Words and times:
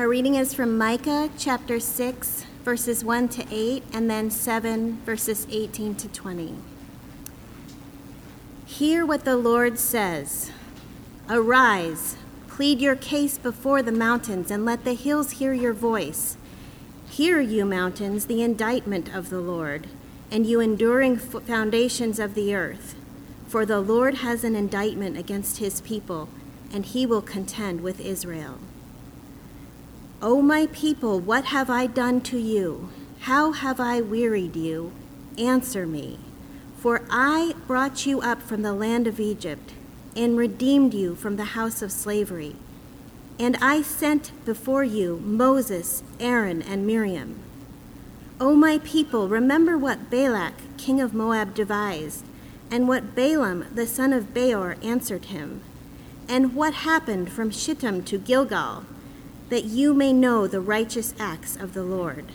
Our 0.00 0.08
reading 0.08 0.36
is 0.36 0.54
from 0.54 0.78
Micah 0.78 1.28
chapter 1.36 1.78
6, 1.78 2.46
verses 2.64 3.04
1 3.04 3.28
to 3.28 3.44
8, 3.50 3.82
and 3.92 4.10
then 4.10 4.30
7, 4.30 4.96
verses 5.04 5.46
18 5.50 5.94
to 5.96 6.08
20. 6.08 6.54
Hear 8.64 9.04
what 9.04 9.26
the 9.26 9.36
Lord 9.36 9.78
says 9.78 10.52
Arise, 11.28 12.16
plead 12.48 12.80
your 12.80 12.96
case 12.96 13.36
before 13.36 13.82
the 13.82 13.92
mountains, 13.92 14.50
and 14.50 14.64
let 14.64 14.84
the 14.84 14.94
hills 14.94 15.32
hear 15.32 15.52
your 15.52 15.74
voice. 15.74 16.38
Hear, 17.10 17.38
you 17.42 17.66
mountains, 17.66 18.24
the 18.24 18.40
indictment 18.40 19.14
of 19.14 19.28
the 19.28 19.40
Lord, 19.40 19.86
and 20.30 20.46
you 20.46 20.60
enduring 20.60 21.18
foundations 21.18 22.18
of 22.18 22.32
the 22.32 22.54
earth. 22.54 22.94
For 23.48 23.66
the 23.66 23.80
Lord 23.80 24.14
has 24.14 24.44
an 24.44 24.56
indictment 24.56 25.18
against 25.18 25.58
his 25.58 25.82
people, 25.82 26.30
and 26.72 26.86
he 26.86 27.04
will 27.04 27.20
contend 27.20 27.82
with 27.82 28.00
Israel. 28.00 28.60
O 30.22 30.42
my 30.42 30.66
people, 30.66 31.18
what 31.18 31.46
have 31.46 31.70
I 31.70 31.86
done 31.86 32.20
to 32.22 32.36
you? 32.36 32.90
How 33.20 33.52
have 33.52 33.80
I 33.80 34.02
wearied 34.02 34.54
you? 34.54 34.92
Answer 35.38 35.86
me. 35.86 36.18
For 36.76 37.00
I 37.08 37.54
brought 37.66 38.04
you 38.04 38.20
up 38.20 38.42
from 38.42 38.60
the 38.60 38.74
land 38.74 39.06
of 39.06 39.18
Egypt, 39.18 39.72
and 40.14 40.36
redeemed 40.36 40.92
you 40.92 41.14
from 41.14 41.36
the 41.36 41.56
house 41.56 41.80
of 41.80 41.90
slavery. 41.90 42.54
And 43.38 43.56
I 43.62 43.80
sent 43.80 44.32
before 44.44 44.84
you 44.84 45.18
Moses, 45.24 46.02
Aaron, 46.18 46.60
and 46.60 46.86
Miriam. 46.86 47.38
O 48.38 48.54
my 48.54 48.76
people, 48.84 49.26
remember 49.26 49.78
what 49.78 50.10
Balak, 50.10 50.54
king 50.76 51.00
of 51.00 51.14
Moab, 51.14 51.54
devised, 51.54 52.26
and 52.70 52.86
what 52.86 53.14
Balaam, 53.14 53.66
the 53.74 53.86
son 53.86 54.12
of 54.12 54.34
Beor, 54.34 54.76
answered 54.82 55.26
him, 55.26 55.62
and 56.28 56.54
what 56.54 56.74
happened 56.74 57.32
from 57.32 57.50
Shittim 57.50 58.04
to 58.04 58.18
Gilgal, 58.18 58.84
that 59.50 59.64
you 59.64 59.92
may 59.92 60.12
know 60.12 60.46
the 60.46 60.60
righteous 60.60 61.12
acts 61.18 61.56
of 61.56 61.74
the 61.74 61.82
Lord. 61.82 62.26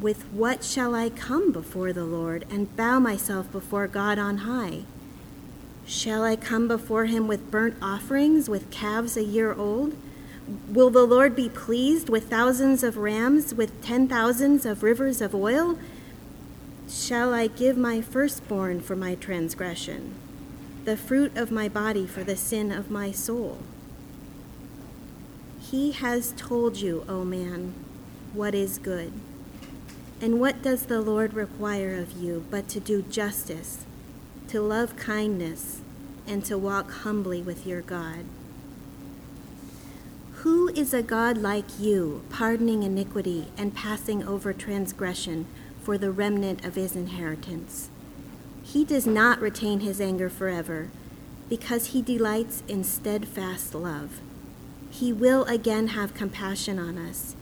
With 0.00 0.24
what 0.32 0.64
shall 0.64 0.94
I 0.94 1.10
come 1.10 1.52
before 1.52 1.92
the 1.92 2.06
Lord 2.06 2.46
and 2.50 2.74
bow 2.76 2.98
myself 2.98 3.52
before 3.52 3.86
God 3.86 4.18
on 4.18 4.38
high? 4.38 4.84
Shall 5.86 6.24
I 6.24 6.36
come 6.36 6.66
before 6.66 7.04
him 7.04 7.28
with 7.28 7.50
burnt 7.50 7.76
offerings, 7.82 8.48
with 8.48 8.70
calves 8.70 9.16
a 9.16 9.24
year 9.24 9.52
old? 9.52 9.94
Will 10.68 10.88
the 10.88 11.04
Lord 11.04 11.36
be 11.36 11.50
pleased 11.50 12.08
with 12.08 12.30
thousands 12.30 12.82
of 12.82 12.96
rams, 12.96 13.52
with 13.54 13.82
ten 13.82 14.08
thousands 14.08 14.64
of 14.64 14.82
rivers 14.82 15.20
of 15.20 15.34
oil? 15.34 15.78
Shall 16.88 17.34
I 17.34 17.48
give 17.48 17.76
my 17.76 18.00
firstborn 18.00 18.80
for 18.80 18.96
my 18.96 19.14
transgression, 19.14 20.14
the 20.86 20.96
fruit 20.96 21.36
of 21.36 21.50
my 21.50 21.68
body 21.68 22.06
for 22.06 22.24
the 22.24 22.36
sin 22.36 22.72
of 22.72 22.90
my 22.90 23.12
soul? 23.12 23.58
He 25.70 25.92
has 25.92 26.34
told 26.36 26.78
you, 26.78 27.04
O 27.08 27.24
man, 27.24 27.74
what 28.32 28.56
is 28.56 28.76
good. 28.78 29.12
And 30.20 30.40
what 30.40 30.62
does 30.62 30.86
the 30.86 31.00
Lord 31.00 31.32
require 31.32 31.94
of 31.94 32.12
you 32.12 32.44
but 32.50 32.68
to 32.70 32.80
do 32.80 33.02
justice, 33.02 33.84
to 34.48 34.60
love 34.60 34.96
kindness, 34.96 35.80
and 36.26 36.44
to 36.44 36.58
walk 36.58 36.90
humbly 36.90 37.40
with 37.40 37.66
your 37.66 37.82
God? 37.82 38.24
Who 40.38 40.68
is 40.70 40.92
a 40.92 41.04
God 41.04 41.38
like 41.38 41.78
you, 41.78 42.22
pardoning 42.30 42.82
iniquity 42.82 43.48
and 43.56 43.74
passing 43.74 44.26
over 44.26 44.52
transgression 44.52 45.46
for 45.82 45.96
the 45.96 46.10
remnant 46.10 46.64
of 46.64 46.74
his 46.74 46.96
inheritance? 46.96 47.90
He 48.64 48.84
does 48.84 49.06
not 49.06 49.40
retain 49.40 49.80
his 49.80 50.00
anger 50.00 50.28
forever, 50.28 50.88
because 51.48 51.86
he 51.88 52.02
delights 52.02 52.64
in 52.66 52.82
steadfast 52.82 53.74
love. 53.74 54.20
He 54.90 55.12
will 55.12 55.44
again 55.44 55.88
have 55.88 56.14
compassion 56.14 56.78
on 56.78 56.98
us 56.98 57.34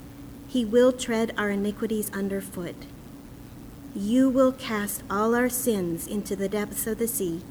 he 0.48 0.64
will 0.64 0.92
tread 0.92 1.34
our 1.36 1.50
iniquities 1.50 2.10
underfoot. 2.14 2.74
You 3.94 4.30
will 4.30 4.52
cast 4.52 5.02
all 5.10 5.34
our 5.34 5.50
sins 5.50 6.06
into 6.06 6.34
the 6.34 6.48
depths 6.48 6.86
of 6.86 6.98
the 6.98 7.06
sea. 7.06 7.42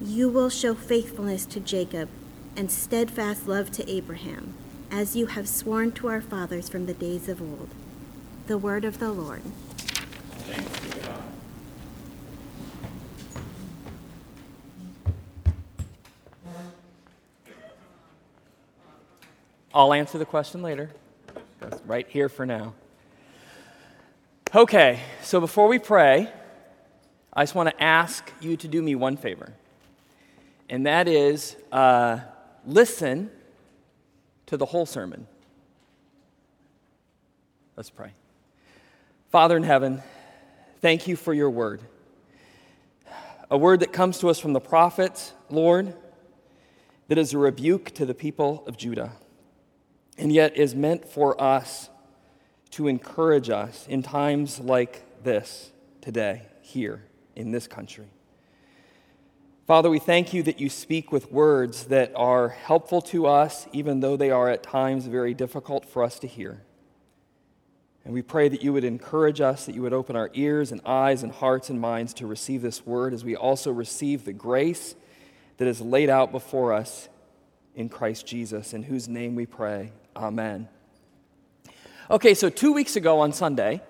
You 0.00 0.28
will 0.28 0.50
show 0.50 0.74
faithfulness 0.74 1.46
to 1.46 1.60
Jacob 1.60 2.10
and 2.54 2.70
steadfast 2.70 3.48
love 3.48 3.70
to 3.72 3.90
Abraham, 3.90 4.52
as 4.90 5.16
you 5.16 5.26
have 5.26 5.48
sworn 5.48 5.92
to 5.92 6.08
our 6.08 6.20
fathers 6.20 6.68
from 6.68 6.84
the 6.84 6.92
days 6.92 7.30
of 7.30 7.40
old. 7.40 7.70
The 8.46 8.58
word 8.58 8.84
of 8.84 8.98
the 8.98 9.10
Lord. 9.10 9.42
I'll 19.74 19.94
answer 19.94 20.18
the 20.18 20.26
question 20.26 20.60
later. 20.60 20.90
That's 21.58 21.80
right 21.86 22.06
here 22.06 22.28
for 22.28 22.44
now. 22.44 22.74
Okay, 24.54 25.00
so 25.22 25.40
before 25.40 25.66
we 25.66 25.78
pray, 25.78 26.30
I 27.32 27.42
just 27.42 27.54
want 27.54 27.70
to 27.70 27.82
ask 27.82 28.30
you 28.42 28.58
to 28.58 28.68
do 28.68 28.82
me 28.82 28.94
one 28.94 29.16
favor, 29.16 29.54
and 30.68 30.84
that 30.84 31.08
is 31.08 31.56
uh, 31.70 32.18
listen 32.66 33.30
to 34.44 34.58
the 34.58 34.66
whole 34.66 34.84
sermon. 34.84 35.26
Let's 37.74 37.88
pray. 37.88 38.12
Father 39.30 39.56
in 39.56 39.62
heaven, 39.62 40.02
thank 40.82 41.08
you 41.08 41.16
for 41.16 41.32
your 41.32 41.48
word. 41.48 41.80
A 43.50 43.56
word 43.56 43.80
that 43.80 43.90
comes 43.94 44.18
to 44.18 44.28
us 44.28 44.38
from 44.38 44.52
the 44.52 44.60
prophets, 44.60 45.32
Lord, 45.48 45.94
that 47.08 47.16
is 47.16 47.32
a 47.32 47.38
rebuke 47.38 47.92
to 47.92 48.04
the 48.04 48.14
people 48.14 48.64
of 48.66 48.76
Judah 48.76 49.12
and 50.18 50.32
yet 50.32 50.56
is 50.56 50.74
meant 50.74 51.08
for 51.08 51.40
us 51.40 51.88
to 52.70 52.88
encourage 52.88 53.50
us 53.50 53.86
in 53.88 54.02
times 54.02 54.58
like 54.58 55.02
this 55.22 55.70
today, 56.00 56.42
here 56.60 57.04
in 57.36 57.50
this 57.50 57.66
country. 57.66 58.06
Father, 59.66 59.88
we 59.88 59.98
thank 59.98 60.32
you 60.32 60.42
that 60.42 60.60
you 60.60 60.68
speak 60.68 61.12
with 61.12 61.30
words 61.30 61.84
that 61.84 62.12
are 62.16 62.48
helpful 62.48 63.00
to 63.00 63.26
us, 63.26 63.66
even 63.72 64.00
though 64.00 64.16
they 64.16 64.30
are 64.30 64.48
at 64.48 64.62
times 64.62 65.06
very 65.06 65.34
difficult 65.34 65.84
for 65.86 66.02
us 66.02 66.18
to 66.18 66.26
hear. 66.26 66.62
And 68.04 68.12
we 68.12 68.22
pray 68.22 68.48
that 68.48 68.62
you 68.62 68.72
would 68.72 68.84
encourage 68.84 69.40
us, 69.40 69.66
that 69.66 69.74
you 69.74 69.82
would 69.82 69.92
open 69.92 70.16
our 70.16 70.30
ears 70.34 70.72
and 70.72 70.80
eyes 70.84 71.22
and 71.22 71.30
hearts 71.30 71.70
and 71.70 71.80
minds 71.80 72.12
to 72.14 72.26
receive 72.26 72.60
this 72.60 72.84
word 72.84 73.14
as 73.14 73.24
we 73.24 73.36
also 73.36 73.70
receive 73.70 74.24
the 74.24 74.32
grace 74.32 74.96
that 75.58 75.68
is 75.68 75.80
laid 75.80 76.10
out 76.10 76.32
before 76.32 76.72
us 76.72 77.08
in 77.76 77.88
Christ 77.88 78.26
Jesus, 78.26 78.74
in 78.74 78.82
whose 78.82 79.08
name 79.08 79.36
we 79.36 79.46
pray. 79.46 79.92
Amen. 80.14 80.68
Okay, 82.10 82.34
so 82.34 82.50
two 82.50 82.72
weeks 82.72 82.96
ago 82.96 83.20
on 83.20 83.32
Sunday, 83.32 83.80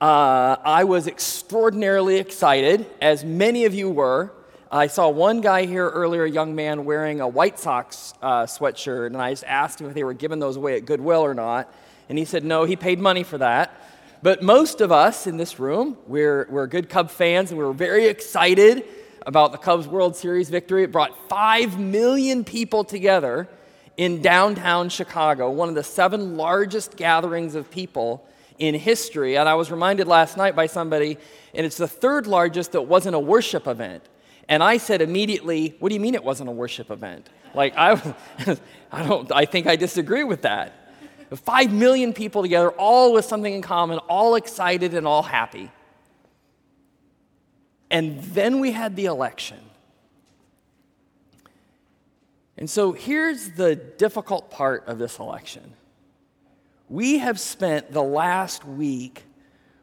uh, 0.00 0.56
I 0.64 0.82
was 0.82 1.06
extraordinarily 1.06 2.16
excited, 2.16 2.84
as 3.00 3.24
many 3.24 3.64
of 3.64 3.72
you 3.72 3.88
were. 3.88 4.32
I 4.72 4.88
saw 4.88 5.08
one 5.08 5.40
guy 5.40 5.66
here 5.66 5.88
earlier, 5.88 6.24
a 6.24 6.30
young 6.30 6.56
man 6.56 6.84
wearing 6.84 7.20
a 7.20 7.28
White 7.28 7.60
Sox 7.60 8.12
uh, 8.20 8.42
sweatshirt, 8.42 9.06
and 9.06 9.16
I 9.16 9.30
just 9.30 9.44
asked 9.44 9.80
him 9.80 9.86
if 9.86 9.94
they 9.94 10.02
were 10.02 10.14
giving 10.14 10.40
those 10.40 10.56
away 10.56 10.76
at 10.76 10.84
Goodwill 10.84 11.20
or 11.20 11.34
not. 11.34 11.72
And 12.08 12.18
he 12.18 12.24
said 12.24 12.44
no, 12.44 12.64
he 12.64 12.74
paid 12.74 12.98
money 12.98 13.22
for 13.22 13.38
that. 13.38 13.72
But 14.20 14.42
most 14.42 14.80
of 14.80 14.90
us 14.90 15.28
in 15.28 15.36
this 15.36 15.60
room, 15.60 15.96
we're, 16.08 16.48
we're 16.50 16.66
good 16.66 16.88
Cub 16.88 17.08
fans, 17.08 17.52
and 17.52 17.58
we 17.58 17.64
were 17.64 17.72
very 17.72 18.06
excited 18.06 18.84
about 19.24 19.52
the 19.52 19.58
Cubs 19.58 19.86
World 19.86 20.16
Series 20.16 20.50
victory. 20.50 20.82
It 20.82 20.90
brought 20.90 21.28
5 21.28 21.78
million 21.78 22.42
people 22.42 22.82
together 22.82 23.48
in 23.96 24.22
downtown 24.22 24.88
Chicago, 24.88 25.50
one 25.50 25.68
of 25.68 25.74
the 25.74 25.82
seven 25.82 26.36
largest 26.36 26.96
gatherings 26.96 27.54
of 27.54 27.70
people 27.70 28.26
in 28.58 28.74
history. 28.74 29.36
And 29.36 29.48
I 29.48 29.54
was 29.54 29.70
reminded 29.70 30.06
last 30.06 30.36
night 30.36 30.56
by 30.56 30.66
somebody, 30.66 31.18
and 31.54 31.66
it's 31.66 31.76
the 31.76 31.88
third 31.88 32.26
largest 32.26 32.72
that 32.72 32.82
wasn't 32.82 33.14
a 33.14 33.20
worship 33.20 33.66
event. 33.66 34.04
And 34.48 34.62
I 34.62 34.76
said 34.76 35.02
immediately, 35.02 35.74
What 35.78 35.88
do 35.90 35.94
you 35.94 36.00
mean 36.00 36.14
it 36.14 36.24
wasn't 36.24 36.48
a 36.48 36.52
worship 36.52 36.90
event? 36.90 37.28
Like, 37.54 37.74
I, 37.76 37.92
I, 38.92 39.06
don't, 39.06 39.30
I 39.32 39.44
think 39.44 39.66
I 39.66 39.76
disagree 39.76 40.24
with 40.24 40.42
that. 40.42 40.72
Five 41.34 41.72
million 41.72 42.12
people 42.12 42.42
together, 42.42 42.70
all 42.70 43.12
with 43.14 43.24
something 43.24 43.52
in 43.52 43.62
common, 43.62 43.98
all 44.00 44.34
excited 44.34 44.94
and 44.94 45.06
all 45.06 45.22
happy. 45.22 45.70
And 47.90 48.22
then 48.22 48.60
we 48.60 48.72
had 48.72 48.96
the 48.96 49.06
election. 49.06 49.58
And 52.56 52.68
so 52.68 52.92
here's 52.92 53.50
the 53.50 53.74
difficult 53.74 54.50
part 54.50 54.86
of 54.86 54.98
this 54.98 55.18
election. 55.18 55.74
We 56.88 57.18
have 57.18 57.40
spent 57.40 57.92
the 57.92 58.02
last 58.02 58.64
week 58.64 59.24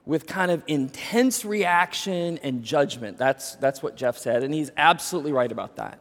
with 0.05 0.27
kind 0.27 0.51
of 0.51 0.63
intense 0.67 1.45
reaction 1.45 2.39
and 2.43 2.63
judgment. 2.63 3.17
That's, 3.17 3.55
that's 3.55 3.83
what 3.83 3.95
Jeff 3.95 4.17
said, 4.17 4.43
and 4.43 4.53
he's 4.53 4.71
absolutely 4.77 5.31
right 5.31 5.51
about 5.51 5.75
that. 5.75 5.99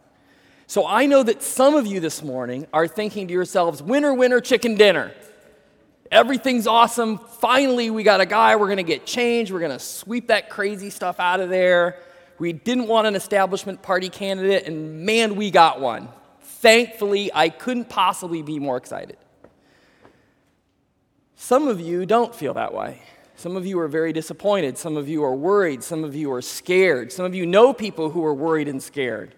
So 0.66 0.86
I 0.86 1.06
know 1.06 1.22
that 1.22 1.42
some 1.42 1.74
of 1.74 1.86
you 1.86 2.00
this 2.00 2.22
morning 2.22 2.66
are 2.72 2.86
thinking 2.86 3.28
to 3.28 3.34
yourselves, 3.34 3.82
winner, 3.82 4.12
winner, 4.12 4.40
chicken 4.40 4.74
dinner. 4.74 5.12
Everything's 6.10 6.66
awesome. 6.66 7.18
Finally, 7.18 7.90
we 7.90 8.02
got 8.02 8.20
a 8.20 8.26
guy. 8.26 8.56
We're 8.56 8.66
going 8.66 8.78
to 8.78 8.82
get 8.82 9.06
change. 9.06 9.50
We're 9.50 9.60
going 9.60 9.72
to 9.72 9.78
sweep 9.78 10.28
that 10.28 10.50
crazy 10.50 10.90
stuff 10.90 11.20
out 11.20 11.40
of 11.40 11.48
there. 11.48 11.98
We 12.38 12.52
didn't 12.52 12.86
want 12.86 13.06
an 13.06 13.14
establishment 13.14 13.82
party 13.82 14.08
candidate, 14.08 14.66
and 14.66 15.04
man, 15.04 15.36
we 15.36 15.50
got 15.50 15.80
one. 15.80 16.08
Thankfully, 16.60 17.30
I 17.32 17.50
couldn't 17.50 17.88
possibly 17.88 18.42
be 18.42 18.58
more 18.58 18.76
excited. 18.76 19.16
Some 21.36 21.68
of 21.68 21.80
you 21.80 22.04
don't 22.04 22.34
feel 22.34 22.54
that 22.54 22.74
way. 22.74 23.00
Some 23.36 23.56
of 23.56 23.64
you 23.64 23.78
are 23.78 23.86
very 23.86 24.12
disappointed. 24.12 24.76
Some 24.76 24.96
of 24.96 25.08
you 25.08 25.22
are 25.22 25.36
worried. 25.36 25.84
Some 25.84 26.02
of 26.02 26.16
you 26.16 26.32
are 26.32 26.42
scared. 26.42 27.12
Some 27.12 27.24
of 27.24 27.32
you 27.32 27.46
know 27.46 27.72
people 27.72 28.10
who 28.10 28.24
are 28.24 28.34
worried 28.34 28.66
and 28.66 28.82
scared. 28.82 29.36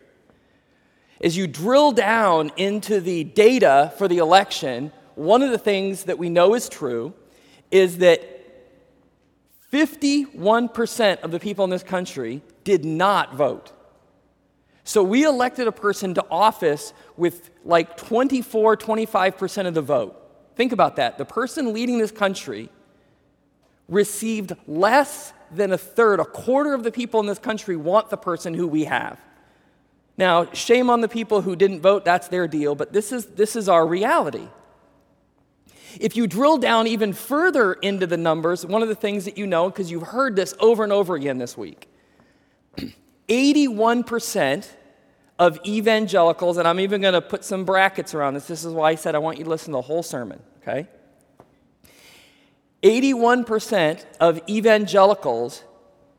As 1.22 1.37
you 1.37 1.46
drill 1.46 1.93
down 1.93 2.52
into 2.56 3.00
the 3.00 3.25
data 3.25 3.93
for 3.99 4.08
the 4.08 4.17
election, 4.17 4.90
one 5.14 5.43
of 5.43 5.50
the 5.50 5.58
things 5.58 6.05
that 6.05 6.17
we 6.19 6.31
know 6.31 6.55
is 6.55 6.70
true 6.70 7.12
is 7.70 7.99
that 7.99 8.22
51% 9.70 11.20
of 11.20 11.31
the 11.32 11.38
people 11.38 11.64
in 11.64 11.70
this 11.70 11.82
country 11.82 12.40
did 12.64 12.87
not 12.87 13.34
vote. 13.34 13.72
So 14.85 15.03
we 15.03 15.25
elected 15.25 15.69
a 15.69 15.73
person 15.73 16.15
to 16.15 16.25
office 16.31 16.93
with 17.17 17.50
like 17.65 17.97
24, 17.97 18.77
25% 18.77 19.67
of 19.67 19.75
the 19.75 19.82
vote. 19.82 20.17
Think 20.56 20.73
about 20.73 20.97
that. 20.97 21.19
The 21.19 21.25
person 21.25 21.73
leading 21.73 21.99
this 21.99 22.11
country 22.11 22.71
received 23.88 24.53
less 24.67 25.32
than 25.50 25.73
a 25.73 25.79
third, 25.79 26.21
a 26.21 26.25
quarter 26.25 26.75
of 26.75 26.85
the 26.85 26.93
people 26.93 27.21
in 27.21 27.27
this 27.27 27.38
country 27.38 27.77
want 27.77 28.09
the 28.11 28.17
person 28.17 28.55
who 28.55 28.67
we 28.67 28.85
have. 28.85 29.19
Now, 30.17 30.50
shame 30.53 30.91
on 30.91 31.00
the 31.00 31.09
people 31.09 31.41
who 31.41 31.56
didn't 31.56 31.81
vote, 31.81 32.05
that's 32.05 32.29
their 32.29 32.47
deal, 32.47 32.75
but 32.75 32.93
this 32.93 33.11
is, 33.11 33.27
this 33.27 33.56
is 33.56 33.69
our 33.69 33.87
reality. 33.87 34.49
If 35.99 36.17
you 36.17 36.27
drill 36.27 36.59
down 36.59 36.87
even 36.87 37.12
further 37.12 37.73
into 37.73 38.06
the 38.06 38.17
numbers, 38.17 38.65
one 38.65 38.82
of 38.82 38.88
the 38.88 38.94
things 38.94 39.25
that 39.25 39.37
you 39.37 39.47
know, 39.47 39.71
because 39.71 39.91
you've 39.91 40.03
heard 40.03 40.37
this 40.37 40.55
over 40.61 40.85
and 40.85 40.93
over 40.93 41.17
again 41.17 41.38
this 41.38 41.56
week 41.56 41.88
81% 43.31 44.69
of 45.38 45.59
evangelicals, 45.65 46.59
and 46.59 46.69
I'm 46.69 46.81
even 46.81 47.00
going 47.00 47.15
to 47.15 47.23
put 47.23 47.44
some 47.44 47.65
brackets 47.65 48.15
around 48.15 48.35
this. 48.35 48.47
This 48.47 48.65
is 48.65 48.75
why 48.75 48.91
I 48.91 48.94
said 48.97 49.15
I 49.15 49.19
want 49.19 49.38
you 49.38 49.44
to 49.44 49.50
listen 49.50 49.73
to 49.73 49.79
the 49.79 49.82
whole 49.82 50.03
sermon, 50.03 50.43
okay? 50.61 50.87
81% 52.82 54.05
of 54.21 54.41
evangelicals, 54.49 55.65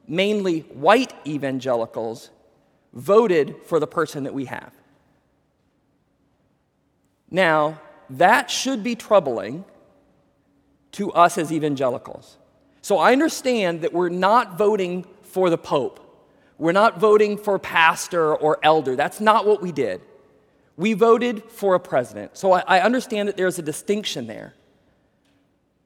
mainly 0.07 0.61
white 0.61 1.13
evangelicals, 1.27 2.29
voted 2.93 3.55
for 3.65 3.79
the 3.79 3.87
person 3.87 4.23
that 4.23 4.33
we 4.33 4.45
have. 4.45 4.73
Now, 7.29 7.79
that 8.09 8.49
should 8.49 8.83
be 8.83 8.95
troubling 8.95 9.65
to 10.93 11.11
us 11.13 11.37
as 11.37 11.51
evangelicals. 11.51 12.37
So 12.81 12.97
I 12.97 13.11
understand 13.11 13.81
that 13.81 13.93
we're 13.93 14.09
not 14.09 14.57
voting 14.57 15.05
for 15.21 15.49
the 15.49 15.57
Pope. 15.57 16.10
We're 16.61 16.73
not 16.73 16.99
voting 16.99 17.39
for 17.39 17.57
pastor 17.57 18.35
or 18.35 18.59
elder. 18.61 18.95
That's 18.95 19.19
not 19.19 19.47
what 19.47 19.63
we 19.63 19.71
did. 19.71 19.99
We 20.77 20.93
voted 20.93 21.41
for 21.49 21.73
a 21.73 21.79
president. 21.79 22.37
So 22.37 22.51
I, 22.51 22.63
I 22.67 22.81
understand 22.81 23.27
that 23.29 23.35
there's 23.35 23.57
a 23.57 23.63
distinction 23.63 24.27
there. 24.27 24.53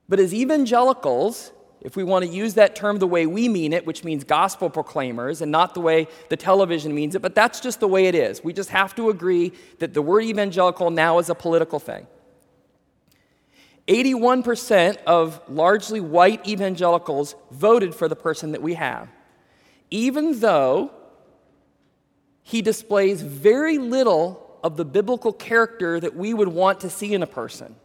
But 0.09 0.19
as 0.19 0.33
evangelicals, 0.33 1.53
if 1.79 1.95
we 1.95 2.03
want 2.03 2.25
to 2.25 2.29
use 2.29 2.55
that 2.55 2.75
term 2.75 2.99
the 2.99 3.07
way 3.07 3.25
we 3.25 3.47
mean 3.47 3.71
it, 3.71 3.87
which 3.87 4.03
means 4.03 4.25
gospel 4.25 4.69
proclaimers, 4.69 5.39
and 5.41 5.49
not 5.49 5.75
the 5.75 5.79
way 5.79 6.09
the 6.27 6.35
television 6.35 6.93
means 6.93 7.15
it, 7.15 7.21
but 7.21 7.35
that's 7.35 7.61
just 7.61 7.79
the 7.79 7.87
way 7.87 8.07
it 8.07 8.15
is. 8.15 8.43
We 8.43 8.51
just 8.51 8.71
have 8.71 8.93
to 8.95 9.09
agree 9.09 9.53
that 9.79 9.93
the 9.93 10.01
word 10.01 10.25
evangelical 10.25 10.91
now 10.91 11.19
is 11.19 11.29
a 11.29 11.35
political 11.35 11.79
thing. 11.79 12.05
81% 13.87 14.97
of 15.05 15.41
largely 15.47 16.01
white 16.01 16.45
evangelicals 16.45 17.35
voted 17.49 17.95
for 17.95 18.09
the 18.09 18.15
person 18.17 18.51
that 18.51 18.61
we 18.61 18.73
have, 18.73 19.07
even 19.89 20.39
though 20.39 20.91
he 22.43 22.61
displays 22.61 23.21
very 23.21 23.77
little 23.77 24.59
of 24.63 24.77
the 24.77 24.85
biblical 24.85 25.33
character 25.33 25.99
that 25.99 26.15
we 26.15 26.33
would 26.33 26.47
want 26.47 26.81
to 26.81 26.89
see 26.89 27.13
in 27.13 27.23
a 27.23 27.27
person. 27.27 27.75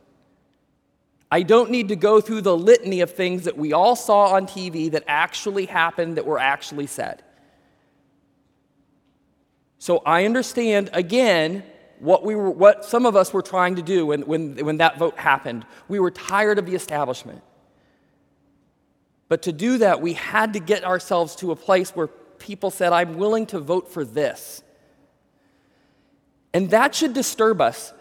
I 1.30 1.42
don't 1.42 1.70
need 1.70 1.88
to 1.88 1.96
go 1.96 2.20
through 2.20 2.40
the 2.40 2.56
litany 2.56 3.00
of 3.00 3.12
things 3.12 3.44
that 3.44 3.56
we 3.56 3.72
all 3.72 3.94
saw 3.94 4.34
on 4.34 4.46
TV 4.46 4.90
that 4.90 5.04
actually 5.06 5.66
happened, 5.66 6.16
that 6.16 6.26
were 6.26 6.38
actually 6.38 6.86
said. 6.86 7.22
So 9.78 10.02
I 10.04 10.24
understand, 10.24 10.90
again, 10.92 11.62
what, 12.00 12.24
we 12.24 12.34
were, 12.34 12.50
what 12.50 12.84
some 12.84 13.06
of 13.06 13.14
us 13.14 13.32
were 13.32 13.42
trying 13.42 13.76
to 13.76 13.82
do 13.82 14.06
when, 14.06 14.22
when, 14.22 14.56
when 14.64 14.76
that 14.78 14.98
vote 14.98 15.18
happened. 15.18 15.64
We 15.88 16.00
were 16.00 16.10
tired 16.10 16.58
of 16.58 16.66
the 16.66 16.74
establishment. 16.74 17.42
But 19.30 19.42
to 19.42 19.52
do 19.52 19.78
that, 19.78 20.02
we 20.02 20.12
had 20.12 20.52
to 20.54 20.60
get 20.60 20.84
ourselves 20.84 21.36
to 21.36 21.52
a 21.52 21.56
place 21.56 21.92
where 21.92 22.08
people 22.08 22.70
said, 22.70 22.92
I'm 22.92 23.16
willing 23.16 23.46
to 23.46 23.60
vote 23.60 23.88
for 23.88 24.04
this. 24.04 24.62
And 26.52 26.68
that 26.70 26.94
should 26.94 27.14
disturb 27.14 27.60
us 27.60 27.94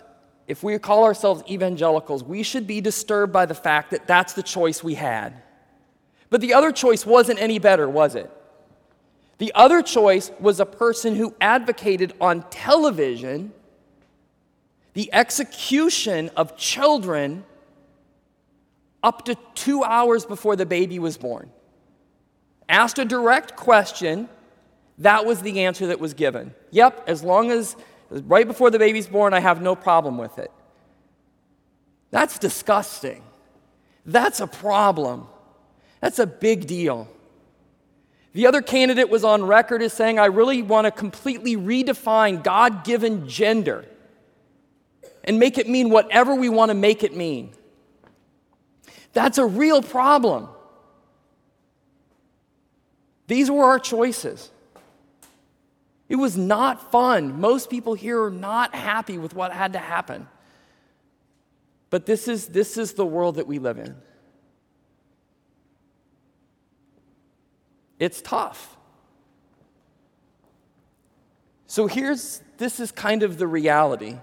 if 0.47 0.63
we 0.63 0.77
call 0.79 1.03
ourselves 1.03 1.43
evangelicals, 1.47 2.23
we 2.23 2.41
should 2.41 2.65
be 2.65 2.81
disturbed 2.81 3.31
by 3.31 3.45
the 3.45 3.53
fact 3.53 3.91
that 3.91 4.07
that's 4.07 4.33
the 4.33 4.41
choice 4.41 4.83
we 4.83 4.95
had. 4.95 5.43
But 6.31 6.41
the 6.41 6.55
other 6.55 6.71
choice 6.71 7.05
wasn't 7.05 7.39
any 7.39 7.59
better, 7.59 7.87
was 7.87 8.15
it? 8.15 8.31
The 9.37 9.51
other 9.53 9.83
choice 9.83 10.31
was 10.39 10.59
a 10.59 10.65
person 10.65 11.15
who 11.15 11.35
advocated 11.39 12.15
on 12.19 12.43
television 12.49 13.53
the 14.93 15.13
execution 15.13 16.31
of 16.35 16.57
children 16.57 17.45
up 19.03 19.25
to 19.25 19.35
two 19.55 19.83
hours 19.83 20.25
before 20.25 20.55
the 20.55 20.65
baby 20.65 20.99
was 20.99 21.17
born. 21.17 21.49
Asked 22.67 22.99
a 22.99 23.05
direct 23.05 23.55
question, 23.55 24.29
that 24.99 25.25
was 25.25 25.41
the 25.41 25.61
answer 25.61 25.87
that 25.87 25.99
was 25.99 26.13
given. 26.13 26.53
Yep, 26.71 27.05
as 27.07 27.23
long 27.23 27.51
as 27.51 27.75
Right 28.09 28.47
before 28.47 28.71
the 28.71 28.79
baby's 28.79 29.07
born, 29.07 29.33
I 29.33 29.39
have 29.39 29.61
no 29.61 29.75
problem 29.75 30.17
with 30.17 30.39
it. 30.39 30.51
That's 32.11 32.39
disgusting. 32.39 33.23
That's 34.05 34.39
a 34.39 34.47
problem. 34.47 35.27
That's 36.01 36.17
a 36.17 36.25
big 36.25 36.65
deal. 36.65 37.07
The 38.33 38.47
other 38.47 38.61
candidate 38.61 39.09
was 39.09 39.23
on 39.23 39.43
record 39.43 39.81
as 39.81 39.93
saying, 39.93 40.17
I 40.17 40.25
really 40.25 40.61
want 40.61 40.85
to 40.85 40.91
completely 40.91 41.55
redefine 41.55 42.43
God 42.43 42.83
given 42.83 43.27
gender 43.27 43.85
and 45.23 45.37
make 45.37 45.57
it 45.57 45.67
mean 45.67 45.89
whatever 45.89 46.33
we 46.33 46.49
want 46.49 46.69
to 46.69 46.75
make 46.75 47.03
it 47.03 47.15
mean. 47.15 47.53
That's 49.13 49.37
a 49.37 49.45
real 49.45 49.81
problem. 49.81 50.47
These 53.27 53.51
were 53.51 53.63
our 53.63 53.79
choices. 53.79 54.51
It 56.07 56.15
was 56.15 56.35
not 56.35 56.91
fun. 56.91 57.39
Most 57.39 57.69
people 57.69 57.93
here 57.93 58.23
are 58.23 58.31
not 58.31 58.73
happy 58.73 59.17
with 59.17 59.35
what 59.35 59.51
had 59.51 59.73
to 59.73 59.79
happen. 59.79 60.27
But 61.91 62.05
this 62.05 62.27
is, 62.27 62.47
this 62.47 62.77
is 62.77 62.93
the 62.93 63.05
world 63.05 63.35
that 63.35 63.47
we 63.47 63.59
live 63.59 63.77
in. 63.77 63.95
It's 67.99 68.21
tough. 68.21 68.77
So 71.67 71.85
here's 71.85 72.41
this 72.57 72.79
is 72.79 72.91
kind 72.91 73.21
of 73.21 73.37
the 73.37 73.45
reality. 73.45 74.17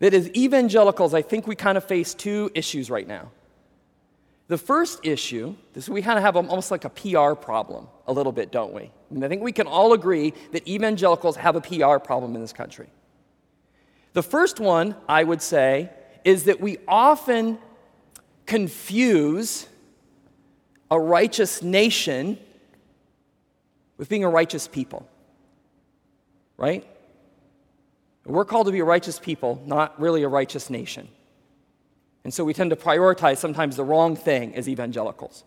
That 0.00 0.12
as 0.12 0.30
evangelicals, 0.34 1.14
I 1.14 1.22
think 1.22 1.46
we 1.46 1.54
kind 1.54 1.78
of 1.78 1.84
face 1.84 2.12
two 2.14 2.50
issues 2.54 2.90
right 2.90 3.06
now. 3.06 3.30
The 4.48 4.58
first 4.58 5.06
issue, 5.06 5.54
this 5.74 5.88
we 5.88 6.02
kind 6.02 6.18
of 6.18 6.24
have 6.24 6.34
almost 6.34 6.72
like 6.72 6.84
a 6.84 6.90
PR 6.90 7.34
problem, 7.34 7.86
a 8.08 8.12
little 8.12 8.32
bit, 8.32 8.50
don't 8.50 8.74
we? 8.74 8.90
Mean, 9.10 9.22
I 9.22 9.28
think 9.28 9.42
we 9.42 9.52
can 9.52 9.68
all 9.68 9.92
agree 9.92 10.34
that 10.50 10.66
evangelicals 10.66 11.36
have 11.36 11.54
a 11.54 11.60
PR 11.60 11.98
problem 11.98 12.34
in 12.34 12.40
this 12.40 12.52
country. 12.52 12.88
The 14.12 14.24
first 14.24 14.58
one, 14.58 14.96
I 15.08 15.22
would 15.22 15.40
say, 15.40 15.90
is 16.24 16.44
that 16.44 16.60
we 16.60 16.78
often 16.88 17.58
confuse 18.46 19.68
a 20.90 20.98
righteous 20.98 21.62
nation 21.62 22.36
with 23.98 24.08
being 24.08 24.24
a 24.24 24.28
righteous 24.28 24.66
people. 24.66 25.08
Right? 26.56 26.84
We're 28.24 28.44
called 28.44 28.66
to 28.66 28.72
be 28.72 28.80
a 28.80 28.84
righteous 28.84 29.18
people, 29.18 29.62
not 29.66 29.98
really 30.00 30.22
a 30.22 30.28
righteous 30.28 30.70
nation. 30.70 31.08
And 32.24 32.32
so 32.32 32.44
we 32.44 32.52
tend 32.52 32.70
to 32.70 32.76
prioritize 32.76 33.38
sometimes 33.38 33.76
the 33.76 33.84
wrong 33.84 34.14
thing 34.14 34.54
as 34.54 34.68
evangelicals. 34.68 35.44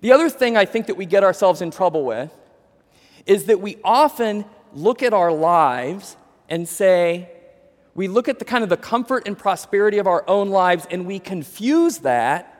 The 0.00 0.12
other 0.12 0.28
thing 0.28 0.56
I 0.56 0.66
think 0.66 0.86
that 0.86 0.96
we 0.96 1.06
get 1.06 1.24
ourselves 1.24 1.62
in 1.62 1.70
trouble 1.70 2.04
with 2.04 2.30
is 3.24 3.46
that 3.46 3.60
we 3.60 3.78
often 3.82 4.44
look 4.74 5.02
at 5.02 5.14
our 5.14 5.32
lives 5.32 6.16
and 6.48 6.68
say, 6.68 7.30
we 7.94 8.08
look 8.08 8.28
at 8.28 8.38
the 8.38 8.44
kind 8.44 8.62
of 8.62 8.68
the 8.68 8.76
comfort 8.76 9.26
and 9.26 9.38
prosperity 9.38 9.98
of 9.98 10.06
our 10.06 10.22
own 10.28 10.50
lives 10.50 10.86
and 10.90 11.06
we 11.06 11.18
confuse 11.18 11.98
that 11.98 12.52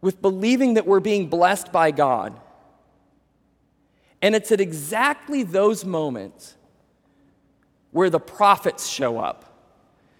with 0.00 0.22
believing 0.22 0.74
that 0.74 0.86
we're 0.86 1.00
being 1.00 1.28
blessed 1.28 1.72
by 1.72 1.90
God. 1.90 2.38
And 4.20 4.36
it's 4.36 4.52
at 4.52 4.60
exactly 4.60 5.42
those 5.42 5.84
moments 5.84 6.56
where 7.92 8.10
the 8.10 8.20
prophets 8.20 8.88
show 8.88 9.18
up. 9.18 9.52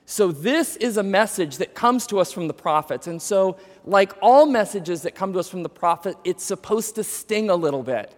So, 0.04 0.30
this 0.30 0.76
is 0.76 0.96
a 0.96 1.02
message 1.02 1.56
that 1.56 1.74
comes 1.74 2.06
to 2.08 2.18
us 2.20 2.32
from 2.32 2.48
the 2.48 2.54
prophets. 2.54 3.06
And 3.06 3.20
so, 3.20 3.56
like 3.84 4.12
all 4.20 4.46
messages 4.46 5.02
that 5.02 5.14
come 5.14 5.32
to 5.32 5.38
us 5.38 5.48
from 5.48 5.62
the 5.62 5.68
prophet, 5.68 6.16
it's 6.24 6.44
supposed 6.44 6.96
to 6.96 7.04
sting 7.04 7.50
a 7.50 7.56
little 7.56 7.82
bit. 7.82 8.14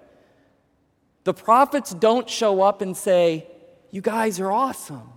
The 1.25 1.35
prophets 1.35 1.95
don't 1.95 2.29
show 2.29 2.63
up 2.63 2.83
and 2.83 2.97
say, 2.97 3.47
You 3.91 4.01
guys 4.01 4.41
are 4.41 4.51
awesome. 4.51 5.11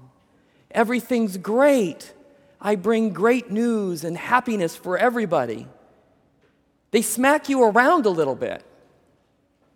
Everything's 0.71 1.37
great. 1.37 2.13
I 2.59 2.75
bring 2.75 3.11
great 3.11 3.51
news 3.51 4.03
and 4.03 4.17
happiness 4.17 4.75
for 4.75 4.97
everybody. 4.97 5.67
They 6.91 7.01
smack 7.01 7.49
you 7.49 7.63
around 7.63 8.05
a 8.05 8.09
little 8.09 8.35
bit, 8.35 8.63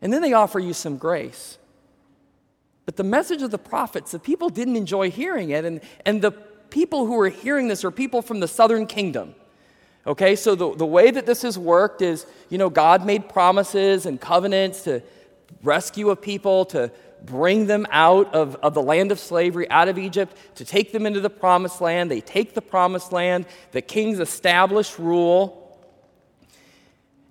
and 0.02 0.12
then 0.12 0.22
they 0.22 0.34
offer 0.34 0.60
you 0.60 0.74
some 0.74 0.98
grace. 0.98 1.58
But 2.86 2.96
the 2.96 3.04
message 3.04 3.42
of 3.42 3.52
the 3.52 3.58
prophets, 3.58 4.12
the 4.12 4.20
people 4.20 4.50
didn't 4.50 4.76
enjoy 4.76 5.12
hearing 5.12 5.52
it, 5.52 5.66
and, 5.66 5.82
and 6.06 6.22
the 6.22 6.32
people 6.32 7.06
who 7.06 7.16
were 7.16 7.30
hearing 7.30 7.68
this 7.68 7.84
are 7.84 7.92
people 7.92 8.22
from 8.22 8.40
the 8.40 8.48
southern 8.48 8.88
kingdom. 8.88 9.36
Okay, 10.08 10.36
so 10.36 10.56
the, 10.56 10.76
the 10.76 10.86
way 10.86 11.12
that 11.12 11.28
this 11.28 11.44
has 11.44 11.60
worked 11.60 12.02
is, 12.02 12.26
you 12.50 12.58
know, 12.58 12.70
God 12.72 13.06
made 13.06 13.30
promises 13.30 14.08
and 14.08 14.20
covenants 14.20 14.82
to 14.84 15.04
rescue 15.62 16.10
a 16.10 16.16
people, 16.16 16.66
to 16.66 16.92
bring 17.24 17.68
them 17.68 17.86
out 17.92 18.34
of, 18.34 18.56
of 18.58 18.74
the 18.74 18.82
land 18.82 19.12
of 19.12 19.20
slavery, 19.20 19.70
out 19.70 19.88
of 19.88 20.00
Egypt, 20.00 20.36
to 20.56 20.66
take 20.66 20.92
them 20.92 21.06
into 21.06 21.20
the 21.20 21.30
promised 21.30 21.82
land. 21.82 22.10
They 22.10 22.22
take 22.22 22.56
the 22.56 22.64
promised 22.64 23.12
land, 23.12 23.46
the 23.74 23.82
kings 23.82 24.20
establish 24.20 24.98
rule. 24.98 25.61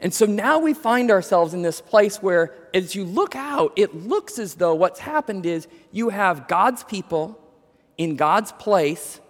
And 0.01 0.13
so 0.15 0.25
now 0.25 0.59
we 0.59 0.73
find 0.73 1.11
ourselves 1.11 1.53
in 1.53 1.63
this 1.63 1.81
place 1.81 2.23
where, 2.23 2.55
as 2.73 2.95
you 2.95 3.05
look 3.05 3.37
out, 3.37 3.73
it 3.77 3.95
looks 3.95 4.39
as 4.39 4.55
though 4.55 4.75
what's 4.75 4.99
happened 4.99 5.45
is 5.45 5.69
you 5.93 6.09
have 6.09 6.49
God's 6.49 6.83
people 6.85 7.39
in 7.99 8.17
God's 8.17 8.51
place 8.53 9.21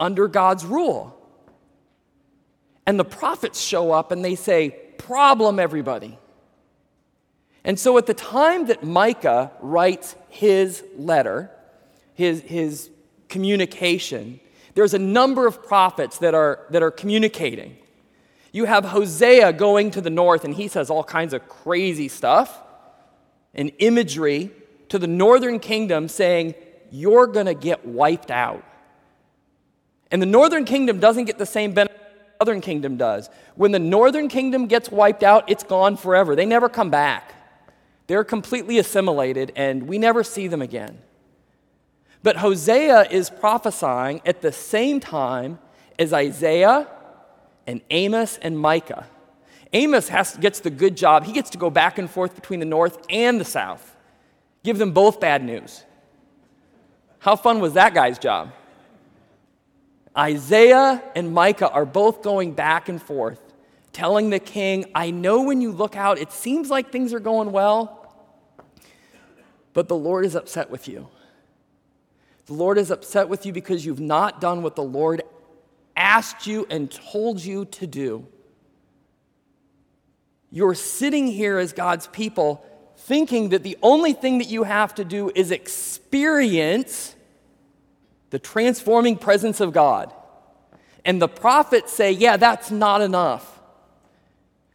under 0.00 0.26
God's 0.26 0.64
rule. 0.64 1.14
And 2.86 2.98
the 2.98 3.04
prophets 3.04 3.60
show 3.60 3.92
up 3.92 4.12
and 4.12 4.24
they 4.24 4.34
say, 4.34 4.70
Problem, 4.96 5.58
everybody. 5.58 6.18
And 7.62 7.78
so 7.78 7.98
at 7.98 8.06
the 8.06 8.14
time 8.14 8.66
that 8.66 8.82
Micah 8.82 9.52
writes 9.60 10.16
his 10.28 10.82
letter, 10.96 11.50
his, 12.14 12.40
his 12.42 12.90
communication, 13.28 14.40
there's 14.74 14.94
a 14.94 14.98
number 14.98 15.46
of 15.46 15.62
prophets 15.62 16.18
that 16.18 16.34
are, 16.34 16.66
that 16.70 16.82
are 16.82 16.90
communicating. 16.90 17.76
You 18.54 18.66
have 18.66 18.84
Hosea 18.84 19.52
going 19.52 19.90
to 19.90 20.00
the 20.00 20.10
north, 20.10 20.44
and 20.44 20.54
he 20.54 20.68
says 20.68 20.88
all 20.88 21.02
kinds 21.02 21.34
of 21.34 21.48
crazy 21.48 22.06
stuff 22.06 22.56
and 23.52 23.72
imagery 23.80 24.52
to 24.90 24.98
the 25.00 25.08
northern 25.08 25.58
kingdom 25.58 26.06
saying, 26.06 26.54
You're 26.88 27.26
going 27.26 27.46
to 27.46 27.54
get 27.54 27.84
wiped 27.84 28.30
out. 28.30 28.64
And 30.08 30.22
the 30.22 30.26
northern 30.26 30.64
kingdom 30.64 31.00
doesn't 31.00 31.24
get 31.24 31.36
the 31.36 31.46
same 31.46 31.72
benefit 31.72 31.98
the 31.98 32.44
southern 32.44 32.60
kingdom 32.60 32.96
does. 32.96 33.28
When 33.56 33.72
the 33.72 33.80
northern 33.80 34.28
kingdom 34.28 34.68
gets 34.68 34.88
wiped 34.88 35.24
out, 35.24 35.50
it's 35.50 35.64
gone 35.64 35.96
forever. 35.96 36.36
They 36.36 36.46
never 36.46 36.68
come 36.68 36.90
back. 36.90 37.34
They're 38.06 38.22
completely 38.22 38.78
assimilated, 38.78 39.50
and 39.56 39.88
we 39.88 39.98
never 39.98 40.22
see 40.22 40.46
them 40.46 40.62
again. 40.62 40.98
But 42.22 42.36
Hosea 42.36 43.08
is 43.10 43.30
prophesying 43.30 44.22
at 44.24 44.42
the 44.42 44.52
same 44.52 45.00
time 45.00 45.58
as 45.98 46.12
Isaiah 46.12 46.86
and 47.66 47.80
Amos 47.90 48.38
and 48.38 48.58
Micah. 48.58 49.06
Amos 49.72 50.08
has, 50.08 50.36
gets 50.36 50.60
the 50.60 50.70
good 50.70 50.96
job. 50.96 51.24
He 51.24 51.32
gets 51.32 51.50
to 51.50 51.58
go 51.58 51.68
back 51.70 51.98
and 51.98 52.08
forth 52.08 52.34
between 52.34 52.60
the 52.60 52.66
north 52.66 53.04
and 53.10 53.40
the 53.40 53.44
south, 53.44 53.96
give 54.62 54.78
them 54.78 54.92
both 54.92 55.20
bad 55.20 55.42
news. 55.42 55.82
How 57.18 57.36
fun 57.36 57.60
was 57.60 57.72
that 57.72 57.94
guy's 57.94 58.18
job? 58.18 58.52
Isaiah 60.16 61.02
and 61.16 61.32
Micah 61.32 61.70
are 61.70 61.84
both 61.84 62.22
going 62.22 62.52
back 62.52 62.88
and 62.88 63.02
forth, 63.02 63.40
telling 63.92 64.30
the 64.30 64.38
king, 64.38 64.84
I 64.94 65.10
know 65.10 65.42
when 65.42 65.60
you 65.60 65.72
look 65.72 65.96
out, 65.96 66.18
it 66.18 66.30
seems 66.30 66.70
like 66.70 66.92
things 66.92 67.12
are 67.12 67.20
going 67.20 67.50
well, 67.50 68.00
but 69.72 69.88
the 69.88 69.96
Lord 69.96 70.24
is 70.24 70.36
upset 70.36 70.70
with 70.70 70.86
you. 70.86 71.08
The 72.46 72.52
Lord 72.52 72.78
is 72.78 72.90
upset 72.90 73.28
with 73.28 73.46
you 73.46 73.52
because 73.52 73.84
you've 73.84 74.00
not 74.00 74.40
done 74.40 74.62
what 74.62 74.76
the 74.76 74.82
Lord 74.82 75.22
asked 75.96 76.46
you 76.46 76.66
and 76.70 76.90
told 76.90 77.42
you 77.44 77.64
to 77.66 77.86
do. 77.86 78.26
You're 80.50 80.74
sitting 80.74 81.26
here 81.26 81.58
as 81.58 81.72
God's 81.72 82.06
people 82.08 82.64
thinking 82.96 83.50
that 83.50 83.62
the 83.62 83.76
only 83.82 84.12
thing 84.12 84.38
that 84.38 84.48
you 84.48 84.62
have 84.62 84.94
to 84.94 85.04
do 85.04 85.30
is 85.34 85.50
experience 85.50 87.14
the 88.30 88.38
transforming 88.38 89.16
presence 89.16 89.60
of 89.60 89.72
God. 89.72 90.12
And 91.04 91.20
the 91.20 91.28
prophets 91.28 91.92
say, 91.92 92.12
yeah, 92.12 92.36
that's 92.36 92.70
not 92.70 93.02
enough. 93.02 93.60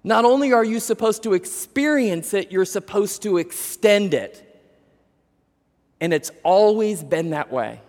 Not 0.04 0.26
only 0.26 0.54
are 0.54 0.64
you 0.64 0.80
supposed 0.80 1.24
to 1.24 1.34
experience 1.34 2.34
it, 2.34 2.52
you're 2.52 2.66
supposed 2.66 3.24
to 3.24 3.38
extend 3.38 4.14
it. 4.14 4.46
And 6.00 6.14
it's 6.14 6.32
always 6.44 7.04
been 7.04 7.32
that 7.32 7.52
way. 7.52 7.82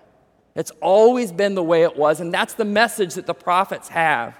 It's 0.54 0.72
always 0.80 1.32
been 1.32 1.54
the 1.54 1.62
way 1.62 1.82
it 1.82 1.96
was, 1.96 2.20
and 2.20 2.32
that's 2.34 2.54
the 2.54 2.64
message 2.64 3.14
that 3.14 3.26
the 3.26 3.34
prophets 3.34 3.88
have. 3.88 4.36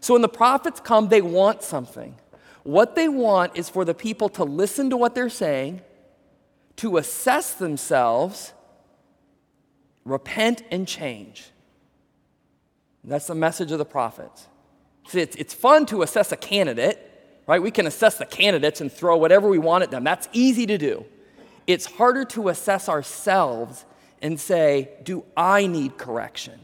So 0.00 0.14
when 0.14 0.22
the 0.22 0.28
prophets 0.28 0.80
come, 0.80 1.08
they 1.08 1.22
want 1.22 1.62
something. 1.62 2.16
What 2.64 2.94
they 2.94 3.08
want 3.08 3.56
is 3.56 3.68
for 3.68 3.84
the 3.84 3.94
people 3.94 4.28
to 4.30 4.44
listen 4.44 4.90
to 4.90 4.96
what 4.96 5.14
they're 5.14 5.30
saying, 5.30 5.80
to 6.76 6.96
assess 6.96 7.54
themselves, 7.54 8.52
repent 10.04 10.62
and 10.70 10.86
change. 10.86 11.50
That's 13.04 13.26
the 13.26 13.34
message 13.34 13.72
of 13.72 13.78
the 13.78 13.84
prophets. 13.84 14.46
See, 15.08 15.20
it's, 15.20 15.36
it's 15.36 15.54
fun 15.54 15.86
to 15.86 16.02
assess 16.02 16.32
a 16.32 16.36
candidate, 16.36 16.98
right? 17.46 17.62
We 17.62 17.70
can 17.70 17.86
assess 17.86 18.18
the 18.18 18.26
candidates 18.26 18.80
and 18.80 18.92
throw 18.92 19.16
whatever 19.16 19.48
we 19.48 19.58
want 19.58 19.82
at 19.82 19.90
them. 19.90 20.04
That's 20.04 20.28
easy 20.32 20.66
to 20.66 20.76
do. 20.76 21.06
It's 21.66 21.86
harder 21.86 22.24
to 22.26 22.48
assess 22.48 22.88
ourselves 22.88 23.86
and 24.22 24.38
say, 24.38 24.90
Do 25.02 25.24
I 25.36 25.66
need 25.66 25.98
correction? 25.98 26.60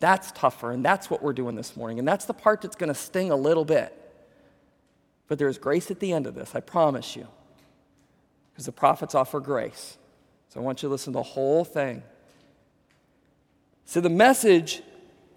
That's 0.00 0.30
tougher, 0.32 0.70
and 0.70 0.84
that's 0.84 1.10
what 1.10 1.22
we're 1.22 1.32
doing 1.32 1.56
this 1.56 1.76
morning. 1.76 1.98
And 1.98 2.06
that's 2.06 2.24
the 2.24 2.34
part 2.34 2.60
that's 2.60 2.76
going 2.76 2.88
to 2.88 2.94
sting 2.94 3.30
a 3.30 3.36
little 3.36 3.64
bit. 3.64 3.94
But 5.26 5.38
there's 5.38 5.58
grace 5.58 5.90
at 5.90 6.00
the 6.00 6.12
end 6.12 6.26
of 6.26 6.34
this, 6.34 6.54
I 6.54 6.60
promise 6.60 7.16
you. 7.16 7.26
Because 8.52 8.66
the 8.66 8.72
prophets 8.72 9.14
offer 9.14 9.40
grace. 9.40 9.98
So 10.48 10.60
I 10.60 10.62
want 10.62 10.82
you 10.82 10.88
to 10.88 10.92
listen 10.92 11.12
to 11.12 11.18
the 11.18 11.22
whole 11.22 11.64
thing. 11.64 12.02
So 13.84 14.00
the 14.00 14.08
message 14.08 14.82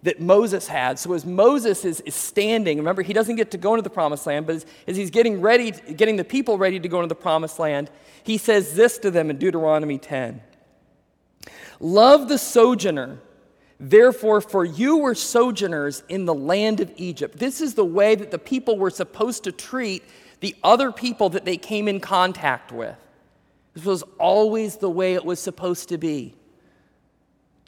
that 0.03 0.19
Moses 0.19 0.67
had, 0.67 0.97
so 0.97 1.13
as 1.13 1.25
Moses 1.25 1.85
is, 1.85 2.01
is 2.01 2.15
standing, 2.15 2.77
remember, 2.77 3.01
he 3.03 3.13
doesn't 3.13 3.35
get 3.35 3.51
to 3.51 3.57
go 3.57 3.73
into 3.73 3.83
the 3.83 3.89
promised 3.89 4.25
land, 4.25 4.47
but 4.47 4.55
as, 4.55 4.65
as 4.87 4.97
he's 4.97 5.11
getting 5.11 5.41
ready, 5.41 5.71
getting 5.71 6.15
the 6.15 6.23
people 6.23 6.57
ready 6.57 6.79
to 6.79 6.87
go 6.87 6.97
into 6.97 7.07
the 7.07 7.15
promised 7.15 7.59
land, 7.59 7.89
he 8.23 8.37
says 8.37 8.73
this 8.73 8.97
to 8.99 9.11
them 9.11 9.29
in 9.29 9.37
Deuteronomy 9.37 9.97
10 9.97 10.41
Love 11.79 12.29
the 12.29 12.37
sojourner. 12.37 13.19
Therefore, 13.79 14.41
for 14.41 14.63
you 14.63 14.97
were 14.97 15.15
sojourners 15.15 16.03
in 16.07 16.25
the 16.25 16.35
land 16.35 16.81
of 16.81 16.91
Egypt. 16.97 17.39
This 17.39 17.61
is 17.61 17.73
the 17.73 17.85
way 17.85 18.13
that 18.13 18.29
the 18.29 18.37
people 18.37 18.77
were 18.77 18.91
supposed 18.91 19.43
to 19.45 19.51
treat 19.51 20.03
the 20.39 20.55
other 20.63 20.91
people 20.91 21.29
that 21.29 21.45
they 21.45 21.57
came 21.57 21.87
in 21.87 21.99
contact 21.99 22.71
with. 22.71 22.95
This 23.73 23.85
was 23.85 24.03
always 24.19 24.77
the 24.77 24.89
way 24.89 25.15
it 25.15 25.25
was 25.25 25.39
supposed 25.39 25.89
to 25.89 25.97
be. 25.97 26.35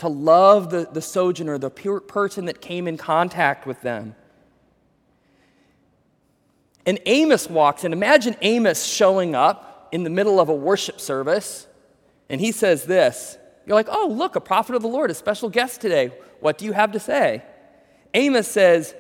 To 0.04 0.10
love 0.10 0.70
the, 0.70 0.86
the 0.92 1.02
sojourner, 1.02 1.58
the 1.58 1.70
person 1.70 2.44
that 2.48 2.60
came 2.60 2.90
in 2.90 2.98
contact 2.98 3.66
with 3.66 3.80
them. 3.80 4.18
And 6.86 7.00
Amos 7.06 7.50
walks 7.50 7.86
in. 7.86 7.94
Imagine 7.94 8.36
Amos 8.42 8.86
showing 8.86 9.34
up 9.34 9.88
in 9.94 10.04
the 10.04 10.10
middle 10.10 10.42
of 10.42 10.50
a 10.50 10.54
worship 10.54 11.00
service, 11.00 11.68
and 12.28 12.42
he 12.42 12.52
says 12.52 12.84
this. 12.84 13.38
You're 13.66 13.78
like, 13.78 13.88
oh, 13.90 14.10
look, 14.10 14.36
a 14.36 14.42
prophet 14.42 14.76
of 14.76 14.82
the 14.82 14.90
Lord, 14.90 15.10
a 15.10 15.14
special 15.14 15.48
guest 15.48 15.80
today. 15.80 16.12
What 16.42 16.58
do 16.58 16.66
you 16.66 16.74
have 16.74 16.92
to 16.92 17.00
say? 17.00 17.42
Amos 18.14 18.50
says, 18.50 18.94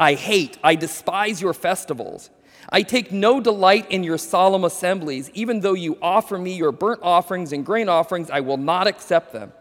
I 0.00 0.14
hate, 0.14 0.56
I 0.64 0.76
despise 0.76 1.42
your 1.42 1.52
festivals. 1.52 2.30
I 2.70 2.84
take 2.84 3.12
no 3.12 3.38
delight 3.38 3.90
in 3.90 4.02
your 4.02 4.16
solemn 4.16 4.64
assemblies. 4.64 5.28
Even 5.34 5.60
though 5.60 5.74
you 5.74 5.98
offer 6.00 6.38
me 6.38 6.54
your 6.54 6.72
burnt 6.72 7.00
offerings 7.02 7.52
and 7.52 7.66
grain 7.66 7.90
offerings, 7.90 8.30
I 8.30 8.40
will 8.40 8.56
not 8.56 8.86
accept 8.86 9.34
them. 9.34 9.52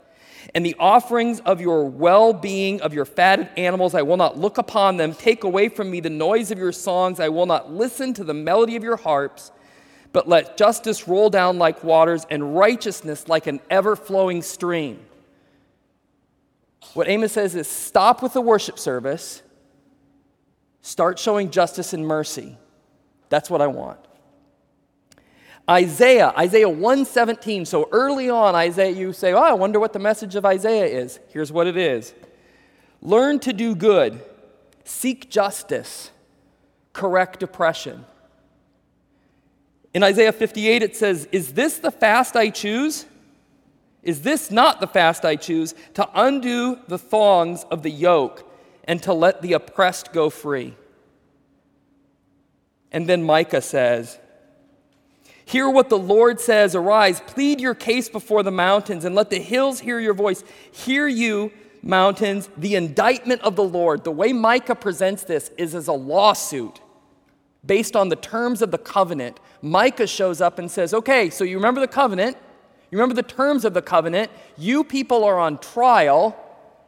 And 0.53 0.65
the 0.65 0.75
offerings 0.79 1.39
of 1.41 1.61
your 1.61 1.85
well 1.85 2.33
being, 2.33 2.81
of 2.81 2.93
your 2.93 3.05
fatted 3.05 3.49
animals, 3.55 3.95
I 3.95 4.01
will 4.01 4.17
not 4.17 4.37
look 4.37 4.57
upon 4.57 4.97
them. 4.97 5.13
Take 5.13 5.43
away 5.43 5.69
from 5.69 5.89
me 5.89 6.01
the 6.01 6.09
noise 6.09 6.51
of 6.51 6.57
your 6.57 6.73
songs. 6.73 7.19
I 7.19 7.29
will 7.29 7.45
not 7.45 7.71
listen 7.71 8.13
to 8.15 8.23
the 8.23 8.33
melody 8.33 8.75
of 8.75 8.83
your 8.83 8.97
harps. 8.97 9.51
But 10.13 10.27
let 10.27 10.57
justice 10.57 11.07
roll 11.07 11.29
down 11.29 11.57
like 11.57 11.83
waters 11.83 12.25
and 12.29 12.55
righteousness 12.55 13.29
like 13.29 13.47
an 13.47 13.61
ever 13.69 13.95
flowing 13.95 14.41
stream. 14.41 14.99
What 16.93 17.07
Amos 17.07 17.31
says 17.31 17.55
is 17.55 17.67
stop 17.67 18.21
with 18.21 18.33
the 18.33 18.41
worship 18.41 18.77
service, 18.77 19.41
start 20.81 21.17
showing 21.17 21.49
justice 21.49 21.93
and 21.93 22.05
mercy. 22.05 22.57
That's 23.29 23.49
what 23.49 23.61
I 23.61 23.67
want. 23.67 23.99
Isaiah, 25.69 26.33
Isaiah 26.37 26.69
117. 26.69 27.65
So 27.65 27.87
early 27.91 28.29
on, 28.29 28.55
Isaiah, 28.55 28.91
you 28.91 29.13
say, 29.13 29.33
Oh, 29.33 29.41
I 29.41 29.53
wonder 29.53 29.79
what 29.79 29.93
the 29.93 29.99
message 29.99 30.35
of 30.35 30.45
Isaiah 30.45 30.85
is. 30.85 31.19
Here's 31.29 31.51
what 31.51 31.67
it 31.67 31.77
is 31.77 32.13
Learn 33.01 33.39
to 33.39 33.53
do 33.53 33.75
good, 33.75 34.21
seek 34.83 35.29
justice, 35.29 36.11
correct 36.93 37.43
oppression. 37.43 38.05
In 39.93 40.03
Isaiah 40.03 40.31
58, 40.31 40.83
it 40.83 40.95
says, 40.95 41.27
Is 41.31 41.53
this 41.53 41.77
the 41.77 41.91
fast 41.91 42.35
I 42.35 42.49
choose? 42.49 43.05
Is 44.03 44.21
this 44.21 44.49
not 44.49 44.79
the 44.79 44.87
fast 44.87 45.25
I 45.25 45.35
choose? 45.35 45.75
To 45.95 46.09
undo 46.15 46.79
the 46.87 46.97
thongs 46.97 47.63
of 47.65 47.83
the 47.83 47.91
yoke 47.91 48.49
and 48.85 49.01
to 49.03 49.13
let 49.13 49.41
the 49.41 49.53
oppressed 49.53 50.11
go 50.11 50.29
free. 50.29 50.75
And 52.91 53.07
then 53.07 53.23
Micah 53.23 53.61
says, 53.61 54.17
Hear 55.51 55.69
what 55.69 55.89
the 55.89 55.97
Lord 55.97 56.39
says 56.39 56.75
Arise, 56.75 57.19
plead 57.19 57.59
your 57.59 57.75
case 57.75 58.07
before 58.07 58.41
the 58.41 58.51
mountains, 58.51 59.03
and 59.03 59.13
let 59.13 59.29
the 59.29 59.41
hills 59.41 59.81
hear 59.81 59.99
your 59.99 60.13
voice. 60.13 60.45
Hear 60.71 61.09
you, 61.09 61.51
mountains, 61.83 62.49
the 62.55 62.75
indictment 62.75 63.41
of 63.41 63.57
the 63.57 63.63
Lord. 63.63 64.05
The 64.05 64.11
way 64.11 64.31
Micah 64.31 64.75
presents 64.75 65.25
this 65.25 65.49
is 65.57 65.75
as 65.75 65.89
a 65.89 65.93
lawsuit 65.93 66.79
based 67.65 67.97
on 67.97 68.07
the 68.07 68.15
terms 68.15 68.61
of 68.61 68.71
the 68.71 68.77
covenant. 68.77 69.41
Micah 69.61 70.07
shows 70.07 70.39
up 70.39 70.57
and 70.57 70.71
says, 70.71 70.93
Okay, 70.93 71.29
so 71.29 71.43
you 71.43 71.57
remember 71.57 71.81
the 71.81 71.87
covenant, 71.89 72.37
you 72.89 72.97
remember 72.97 73.15
the 73.15 73.21
terms 73.21 73.65
of 73.65 73.73
the 73.73 73.81
covenant, 73.81 74.31
you 74.57 74.85
people 74.85 75.25
are 75.25 75.37
on 75.37 75.57
trial, 75.57 76.33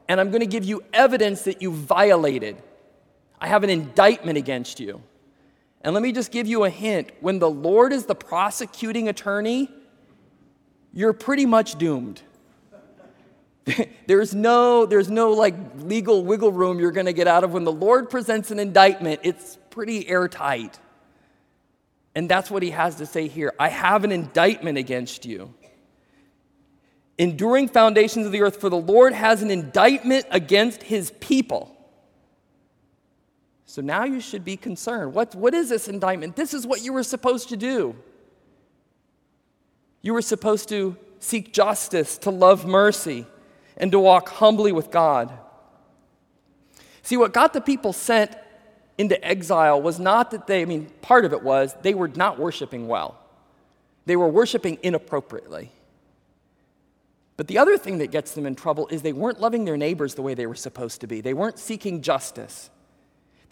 and 0.07 0.21
I'm 0.21 0.31
going 0.31 0.39
to 0.39 0.45
give 0.45 0.63
you 0.63 0.85
evidence 0.93 1.41
that 1.41 1.61
you 1.61 1.73
violated. 1.73 2.55
I 3.41 3.49
have 3.49 3.65
an 3.65 3.69
indictment 3.69 4.37
against 4.37 4.79
you. 4.79 5.01
And 5.83 5.93
let 5.93 6.01
me 6.01 6.11
just 6.11 6.31
give 6.31 6.47
you 6.47 6.63
a 6.63 6.69
hint 6.69 7.11
when 7.19 7.39
the 7.39 7.49
Lord 7.49 7.91
is 7.91 8.05
the 8.05 8.15
prosecuting 8.15 9.09
attorney, 9.09 9.69
you're 10.93 11.13
pretty 11.13 11.45
much 11.45 11.77
doomed. 11.77 12.21
there's 14.07 14.33
no 14.33 14.85
there's 14.85 15.09
no 15.09 15.31
like 15.31 15.55
legal 15.77 16.23
wiggle 16.23 16.51
room 16.51 16.79
you're 16.79 16.91
going 16.91 17.05
to 17.05 17.13
get 17.13 17.27
out 17.27 17.43
of 17.43 17.53
when 17.53 17.63
the 17.63 17.71
Lord 17.71 18.09
presents 18.09 18.51
an 18.51 18.59
indictment. 18.59 19.21
It's 19.23 19.57
pretty 19.69 20.07
airtight. 20.07 20.79
And 22.15 22.29
that's 22.29 22.51
what 22.51 22.61
he 22.61 22.69
has 22.69 22.95
to 22.95 23.05
say 23.05 23.27
here. 23.27 23.53
I 23.59 23.69
have 23.69 24.03
an 24.03 24.11
indictment 24.11 24.77
against 24.77 25.25
you. 25.25 25.53
Enduring 27.17 27.67
foundations 27.67 28.25
of 28.25 28.31
the 28.31 28.41
earth, 28.41 28.59
for 28.59 28.69
the 28.69 28.77
Lord 28.77 29.13
has 29.13 29.41
an 29.41 29.49
indictment 29.49 30.25
against 30.29 30.83
his 30.83 31.11
people. 31.19 31.72
So 33.65 33.81
now 33.81 34.03
you 34.03 34.19
should 34.19 34.43
be 34.43 34.57
concerned. 34.57 35.13
What, 35.13 35.35
what 35.35 35.53
is 35.53 35.69
this 35.69 35.87
indictment? 35.87 36.35
This 36.35 36.53
is 36.53 36.67
what 36.67 36.83
you 36.83 36.93
were 36.93 37.03
supposed 37.03 37.49
to 37.49 37.57
do. 37.57 37.95
You 40.01 40.13
were 40.13 40.21
supposed 40.21 40.69
to 40.69 40.97
seek 41.19 41.53
justice, 41.53 42.17
to 42.19 42.29
love 42.29 42.65
mercy, 42.65 43.25
and 43.77 43.91
to 43.91 43.99
walk 43.99 44.29
humbly 44.29 44.71
with 44.71 44.91
God. 44.91 45.31
See, 47.01 47.17
what 47.17 47.33
got 47.33 47.53
the 47.53 47.61
people 47.61 47.93
sent 47.93 48.35
into 48.97 49.21
exile 49.25 49.81
was 49.81 49.99
not 49.99 50.31
that 50.31 50.47
they, 50.47 50.61
I 50.61 50.65
mean, 50.65 50.89
part 51.01 51.25
of 51.25 51.33
it 51.33 51.41
was 51.41 51.75
they 51.81 51.93
were 51.93 52.09
not 52.09 52.37
worshiping 52.39 52.87
well, 52.87 53.19
they 54.05 54.15
were 54.15 54.27
worshiping 54.27 54.77
inappropriately. 54.83 55.71
But 57.35 57.47
the 57.47 57.57
other 57.57 57.77
thing 57.77 57.97
that 57.97 58.11
gets 58.11 58.33
them 58.33 58.45
in 58.45 58.55
trouble 58.55 58.87
is 58.89 59.01
they 59.01 59.11
weren't 59.11 59.41
loving 59.41 59.65
their 59.65 59.77
neighbors 59.77 60.13
the 60.13 60.21
way 60.21 60.35
they 60.35 60.45
were 60.45 60.53
supposed 60.53 61.01
to 61.01 61.07
be. 61.07 61.19
They 61.19 61.33
weren't 61.33 61.57
seeking 61.57 62.03
justice. 62.03 62.69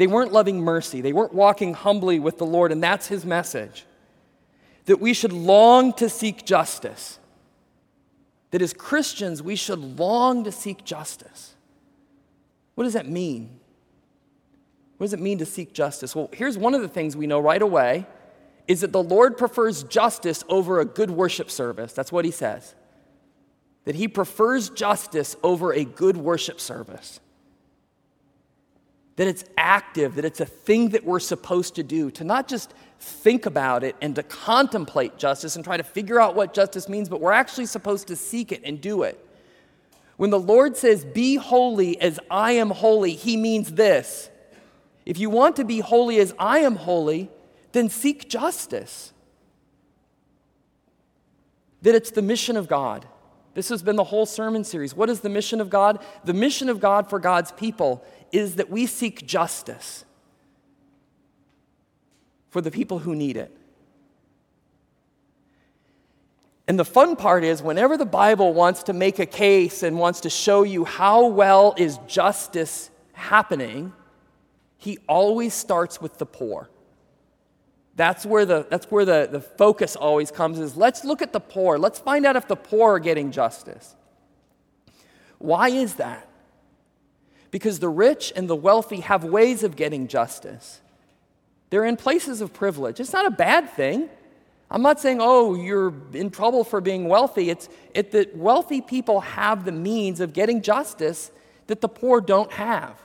They 0.01 0.07
weren't 0.07 0.31
loving 0.31 0.61
mercy. 0.61 0.99
They 1.01 1.13
weren't 1.13 1.35
walking 1.35 1.75
humbly 1.75 2.17
with 2.17 2.39
the 2.39 2.43
Lord, 2.43 2.71
and 2.71 2.81
that's 2.81 3.05
his 3.05 3.23
message. 3.23 3.85
That 4.85 4.99
we 4.99 5.13
should 5.13 5.31
long 5.31 5.93
to 5.93 6.09
seek 6.09 6.43
justice. 6.43 7.19
That 8.49 8.63
as 8.63 8.73
Christians, 8.73 9.43
we 9.43 9.55
should 9.55 9.77
long 9.77 10.43
to 10.45 10.51
seek 10.51 10.83
justice. 10.83 11.53
What 12.73 12.85
does 12.85 12.93
that 12.93 13.07
mean? 13.07 13.59
What 14.97 15.03
does 15.03 15.13
it 15.13 15.19
mean 15.19 15.37
to 15.37 15.45
seek 15.45 15.71
justice? 15.71 16.15
Well, 16.15 16.31
here's 16.33 16.57
one 16.57 16.73
of 16.73 16.81
the 16.81 16.89
things 16.89 17.15
we 17.15 17.27
know 17.27 17.39
right 17.39 17.61
away 17.61 18.07
is 18.67 18.81
that 18.81 18.93
the 18.93 19.03
Lord 19.03 19.37
prefers 19.37 19.83
justice 19.83 20.43
over 20.49 20.79
a 20.79 20.85
good 20.85 21.11
worship 21.11 21.51
service. 21.51 21.93
That's 21.93 22.11
what 22.11 22.25
he 22.25 22.31
says. 22.31 22.73
That 23.85 23.93
he 23.93 24.07
prefers 24.07 24.71
justice 24.71 25.35
over 25.43 25.71
a 25.71 25.85
good 25.85 26.17
worship 26.17 26.59
service 26.59 27.19
that 29.15 29.27
it's 29.27 29.43
active, 29.57 30.15
that 30.15 30.25
it's 30.25 30.39
a 30.39 30.45
thing 30.45 30.89
that 30.89 31.03
we're 31.03 31.19
supposed 31.19 31.75
to 31.75 31.83
do, 31.83 32.11
to 32.11 32.23
not 32.23 32.47
just 32.47 32.73
think 32.99 33.45
about 33.45 33.83
it 33.83 33.95
and 34.01 34.15
to 34.15 34.23
contemplate 34.23 35.17
justice 35.17 35.55
and 35.55 35.65
try 35.65 35.77
to 35.77 35.83
figure 35.83 36.19
out 36.19 36.35
what 36.35 36.53
justice 36.53 36.87
means, 36.87 37.09
but 37.09 37.19
we're 37.19 37.31
actually 37.31 37.65
supposed 37.65 38.07
to 38.07 38.15
seek 38.15 38.51
it 38.51 38.61
and 38.63 38.79
do 38.79 39.03
it. 39.03 39.23
When 40.17 40.29
the 40.29 40.39
Lord 40.39 40.77
says, 40.77 41.03
Be 41.03 41.35
holy 41.35 41.99
as 41.99 42.19
I 42.29 42.53
am 42.53 42.69
holy, 42.69 43.13
he 43.13 43.37
means 43.37 43.73
this. 43.73 44.29
If 45.05 45.17
you 45.17 45.29
want 45.29 45.55
to 45.55 45.65
be 45.65 45.79
holy 45.79 46.19
as 46.19 46.33
I 46.37 46.59
am 46.59 46.75
holy, 46.75 47.29
then 47.71 47.89
seek 47.89 48.29
justice. 48.29 49.13
That 51.81 51.95
it's 51.95 52.11
the 52.11 52.21
mission 52.21 52.55
of 52.55 52.67
God. 52.67 53.07
This 53.53 53.69
has 53.69 53.81
been 53.81 53.95
the 53.95 54.03
whole 54.05 54.25
sermon 54.25 54.63
series. 54.63 54.95
What 54.95 55.09
is 55.09 55.21
the 55.21 55.29
mission 55.29 55.59
of 55.59 55.69
God? 55.69 55.99
The 56.23 56.33
mission 56.33 56.69
of 56.69 56.79
God 56.79 57.09
for 57.09 57.19
God's 57.19 57.51
people 57.51 58.05
is 58.31 58.55
that 58.55 58.69
we 58.69 58.85
seek 58.85 59.25
justice 59.25 60.05
for 62.49 62.61
the 62.61 62.71
people 62.71 62.99
who 62.99 63.15
need 63.15 63.37
it. 63.37 63.55
And 66.67 66.79
the 66.79 66.85
fun 66.85 67.15
part 67.15 67.43
is, 67.43 67.61
whenever 67.61 67.97
the 67.97 68.05
Bible 68.05 68.53
wants 68.53 68.83
to 68.83 68.93
make 68.93 69.19
a 69.19 69.25
case 69.25 69.83
and 69.83 69.97
wants 69.97 70.21
to 70.21 70.29
show 70.29 70.63
you 70.63 70.85
how 70.85 71.25
well 71.25 71.73
is 71.77 71.97
justice 72.07 72.89
happening, 73.13 73.93
he 74.77 74.97
always 75.07 75.53
starts 75.53 76.01
with 76.01 76.17
the 76.17 76.25
poor. 76.25 76.69
That's 77.95 78.25
where 78.25 78.45
the, 78.45 78.65
that's 78.69 78.89
where 78.89 79.05
the, 79.05 79.27
the 79.29 79.41
focus 79.41 79.95
always 79.95 80.31
comes 80.31 80.59
is 80.59 80.77
let's 80.77 81.03
look 81.03 81.21
at 81.21 81.33
the 81.33 81.39
poor. 81.39 81.77
Let's 81.77 81.99
find 81.99 82.25
out 82.25 82.35
if 82.35 82.47
the 82.47 82.55
poor 82.55 82.95
are 82.95 82.99
getting 82.99 83.31
justice. 83.31 83.95
Why 85.39 85.69
is 85.69 85.95
that? 85.95 86.27
Because 87.51 87.79
the 87.79 87.89
rich 87.89 88.31
and 88.35 88.49
the 88.49 88.55
wealthy 88.55 89.01
have 89.01 89.23
ways 89.23 89.63
of 89.63 89.75
getting 89.75 90.07
justice. 90.07 90.81
They're 91.69 91.85
in 91.85 91.97
places 91.97 92.41
of 92.41 92.53
privilege. 92.53 92.99
It's 92.99 93.13
not 93.13 93.25
a 93.25 93.31
bad 93.31 93.69
thing. 93.69 94.09
I'm 94.69 94.81
not 94.81 95.01
saying, 95.01 95.19
oh, 95.21 95.55
you're 95.55 95.93
in 96.13 96.31
trouble 96.31 96.63
for 96.63 96.79
being 96.79 97.09
wealthy. 97.09 97.49
It's 97.49 97.67
it, 97.93 98.11
that 98.11 98.35
wealthy 98.35 98.79
people 98.79 99.19
have 99.19 99.65
the 99.65 99.71
means 99.71 100.21
of 100.21 100.31
getting 100.31 100.61
justice 100.61 101.31
that 101.67 101.81
the 101.81 101.89
poor 101.89 102.21
don't 102.21 102.51
have. 102.53 103.01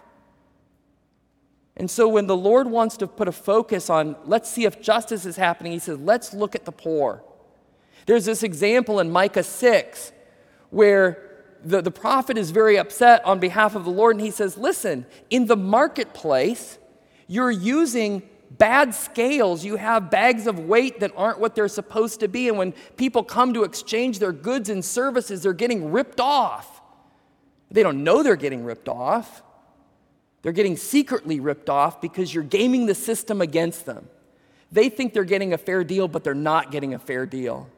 And 1.76 1.90
so 1.90 2.08
when 2.08 2.26
the 2.26 2.36
Lord 2.36 2.68
wants 2.68 2.96
to 2.98 3.06
put 3.06 3.28
a 3.28 3.32
focus 3.32 3.90
on, 3.90 4.16
let's 4.24 4.50
see 4.50 4.64
if 4.64 4.80
justice 4.80 5.26
is 5.26 5.36
happening, 5.36 5.72
he 5.72 5.78
says, 5.78 5.98
let's 5.98 6.32
look 6.32 6.54
at 6.54 6.64
the 6.64 6.72
poor. 6.72 7.22
There's 8.06 8.24
this 8.24 8.42
example 8.42 9.00
in 9.00 9.10
Micah 9.10 9.42
6 9.42 10.12
where 10.70 11.25
the, 11.64 11.82
the 11.82 11.90
prophet 11.90 12.38
is 12.38 12.50
very 12.50 12.78
upset 12.78 13.24
on 13.24 13.38
behalf 13.38 13.74
of 13.74 13.84
the 13.84 13.90
Lord, 13.90 14.16
and 14.16 14.24
he 14.24 14.30
says, 14.30 14.56
Listen, 14.56 15.06
in 15.30 15.46
the 15.46 15.56
marketplace, 15.56 16.78
you're 17.26 17.50
using 17.50 18.22
bad 18.50 18.94
scales. 18.94 19.64
You 19.64 19.76
have 19.76 20.10
bags 20.10 20.46
of 20.46 20.60
weight 20.60 21.00
that 21.00 21.12
aren't 21.16 21.38
what 21.38 21.54
they're 21.54 21.68
supposed 21.68 22.20
to 22.20 22.28
be. 22.28 22.48
And 22.48 22.56
when 22.56 22.72
people 22.96 23.22
come 23.22 23.54
to 23.54 23.64
exchange 23.64 24.18
their 24.18 24.32
goods 24.32 24.68
and 24.68 24.84
services, 24.84 25.42
they're 25.42 25.52
getting 25.52 25.90
ripped 25.92 26.20
off. 26.20 26.80
They 27.70 27.82
don't 27.82 28.04
know 28.04 28.22
they're 28.22 28.36
getting 28.36 28.64
ripped 28.64 28.88
off. 28.88 29.42
They're 30.42 30.52
getting 30.52 30.76
secretly 30.76 31.40
ripped 31.40 31.68
off 31.68 32.00
because 32.00 32.32
you're 32.32 32.44
gaming 32.44 32.86
the 32.86 32.94
system 32.94 33.40
against 33.40 33.84
them. 33.84 34.08
They 34.70 34.88
think 34.88 35.12
they're 35.12 35.24
getting 35.24 35.52
a 35.52 35.58
fair 35.58 35.82
deal, 35.84 36.08
but 36.08 36.22
they're 36.22 36.34
not 36.34 36.70
getting 36.70 36.94
a 36.94 36.98
fair 36.98 37.26
deal. 37.26 37.68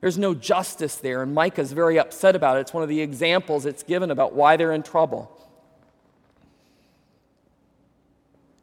There's 0.00 0.18
no 0.18 0.34
justice 0.34 0.96
there, 0.96 1.22
and 1.22 1.34
Micah's 1.34 1.72
very 1.72 1.98
upset 1.98 2.36
about 2.36 2.56
it. 2.56 2.60
It's 2.60 2.72
one 2.72 2.82
of 2.82 2.88
the 2.88 3.00
examples 3.00 3.66
it's 3.66 3.82
given 3.82 4.10
about 4.10 4.32
why 4.32 4.56
they're 4.56 4.72
in 4.72 4.82
trouble. 4.82 5.34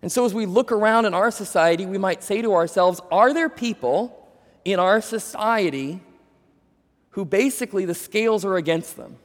And 0.01 0.11
so, 0.11 0.23
as 0.23 0.33
we 0.33 0.45
look 0.45 0.71
around 0.71 1.05
in 1.05 1.13
our 1.13 1.31
society, 1.31 1.85
we 1.85 1.97
might 1.97 2.23
say 2.23 2.41
to 2.41 2.53
ourselves, 2.53 3.01
Are 3.11 3.33
there 3.33 3.49
people 3.49 4.29
in 4.63 4.79
our 4.79 5.01
society 5.01 5.99
who 7.11 7.25
basically 7.25 7.85
the 7.85 7.95
scales 7.95 8.45
are 8.45 8.55
against 8.55 8.95
them? 8.95 9.17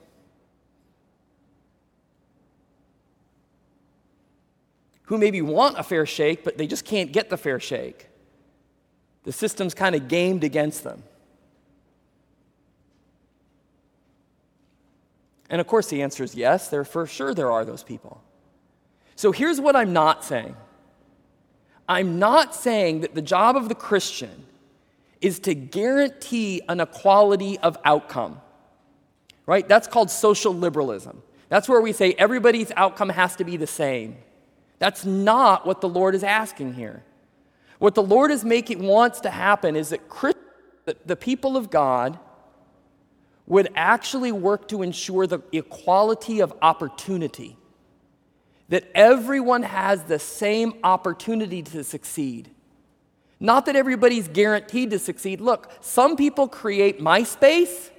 Who 5.04 5.18
maybe 5.18 5.42
want 5.42 5.78
a 5.78 5.82
fair 5.82 6.06
shake, 6.06 6.44
but 6.44 6.56
they 6.56 6.66
just 6.66 6.84
can't 6.84 7.12
get 7.12 7.30
the 7.30 7.36
fair 7.36 7.60
shake? 7.60 8.08
The 9.24 9.32
system's 9.32 9.74
kind 9.74 9.94
of 9.94 10.08
gamed 10.08 10.44
against 10.44 10.82
them. 10.82 11.02
And 15.50 15.60
of 15.60 15.66
course, 15.66 15.88
the 15.88 16.00
answer 16.00 16.22
is 16.22 16.34
yes, 16.34 16.68
there 16.68 16.84
for 16.84 17.06
sure 17.06 17.34
there 17.34 17.50
are 17.50 17.64
those 17.64 17.82
people. 17.82 18.22
So 19.16 19.32
here's 19.32 19.60
what 19.60 19.76
I'm 19.76 19.92
not 19.92 20.24
saying 20.24 20.56
I'm 21.88 22.20
not 22.20 22.54
saying 22.54 23.00
that 23.00 23.14
the 23.16 23.22
job 23.22 23.56
of 23.56 23.68
the 23.68 23.74
Christian 23.74 24.46
is 25.20 25.40
to 25.40 25.54
guarantee 25.54 26.62
an 26.68 26.80
equality 26.80 27.58
of 27.58 27.76
outcome, 27.84 28.40
right? 29.44 29.68
That's 29.68 29.88
called 29.88 30.10
social 30.10 30.54
liberalism. 30.54 31.22
That's 31.48 31.68
where 31.68 31.80
we 31.80 31.92
say 31.92 32.12
everybody's 32.12 32.70
outcome 32.76 33.08
has 33.08 33.36
to 33.36 33.44
be 33.44 33.56
the 33.56 33.66
same. 33.66 34.16
That's 34.78 35.04
not 35.04 35.66
what 35.66 35.80
the 35.80 35.88
Lord 35.88 36.14
is 36.14 36.22
asking 36.22 36.74
here. 36.74 37.02
What 37.80 37.94
the 37.94 38.02
Lord 38.02 38.30
is 38.30 38.44
making 38.44 38.82
wants 38.84 39.20
to 39.22 39.30
happen 39.30 39.74
is 39.74 39.88
that 39.88 40.08
Christ, 40.08 40.38
the 41.04 41.16
people 41.16 41.56
of 41.56 41.70
God 41.70 42.18
would 43.50 43.68
actually 43.74 44.30
work 44.30 44.68
to 44.68 44.80
ensure 44.80 45.26
the 45.26 45.42
equality 45.50 46.38
of 46.38 46.54
opportunity, 46.62 47.56
that 48.68 48.88
everyone 48.94 49.64
has 49.64 50.04
the 50.04 50.20
same 50.20 50.72
opportunity 50.84 51.60
to 51.60 51.82
succeed. 51.82 52.48
Not 53.40 53.66
that 53.66 53.74
everybody's 53.74 54.28
guaranteed 54.28 54.92
to 54.92 55.00
succeed. 55.00 55.40
Look, 55.40 55.68
some 55.80 56.14
people 56.14 56.46
create 56.46 57.00
MySpace 57.00 57.90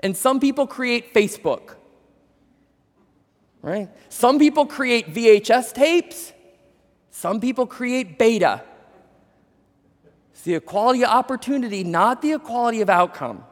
and 0.00 0.16
some 0.16 0.40
people 0.40 0.66
create 0.66 1.12
Facebook. 1.12 1.74
Right? 3.60 3.90
Some 4.08 4.38
people 4.38 4.64
create 4.64 5.12
VHS 5.12 5.74
tapes, 5.74 6.32
some 7.10 7.40
people 7.40 7.66
create 7.66 8.18
beta. 8.18 8.62
It's 10.32 10.42
the 10.44 10.54
equality 10.54 11.04
of 11.04 11.10
opportunity, 11.10 11.84
not 11.84 12.22
the 12.22 12.32
equality 12.32 12.80
of 12.80 12.88
outcome. 12.88 13.44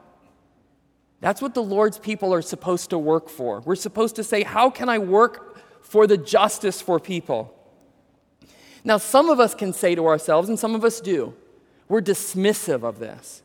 That's 1.21 1.41
what 1.41 1.55
the 1.55 1.63
Lord's 1.63 1.99
people 1.99 2.33
are 2.35 2.43
supposed 2.43 2.91
to 2.91 2.99
work 2.99 3.29
for. 3.29 3.61
We're 3.61 3.75
supposed 3.75 4.17
to 4.17 4.25
say, 4.25 4.43
How 4.43 4.71
can 4.71 4.89
I 4.89 4.99
work 4.99 5.59
for 5.83 6.07
the 6.07 6.17
justice 6.19 6.81
for 6.81 7.01
people? 7.01 7.53
Now, 8.85 8.99
some 8.99 9.31
of 9.31 9.41
us 9.41 9.55
can 9.55 9.73
say 9.73 9.95
to 9.95 10.07
ourselves, 10.07 10.49
and 10.49 10.59
some 10.59 10.75
of 10.75 10.85
us 10.85 11.01
do, 11.01 11.35
we're 11.89 12.03
dismissive 12.03 12.85
of 12.85 12.99
this. 12.99 13.43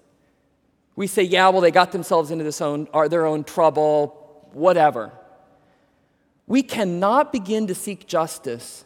We 0.96 1.08
say, 1.08 1.24
yeah, 1.24 1.50
well, 1.50 1.62
they 1.62 1.72
got 1.72 1.92
themselves 1.92 2.32
into 2.32 2.44
this 2.44 2.62
own, 2.62 2.88
uh, 2.94 3.08
their 3.08 3.26
own 3.26 3.44
trouble, 3.44 4.48
whatever. 4.54 5.12
We 6.48 6.64
cannot 6.64 7.32
begin 7.32 7.68
to 7.68 7.76
seek 7.76 8.08
justice 8.08 8.86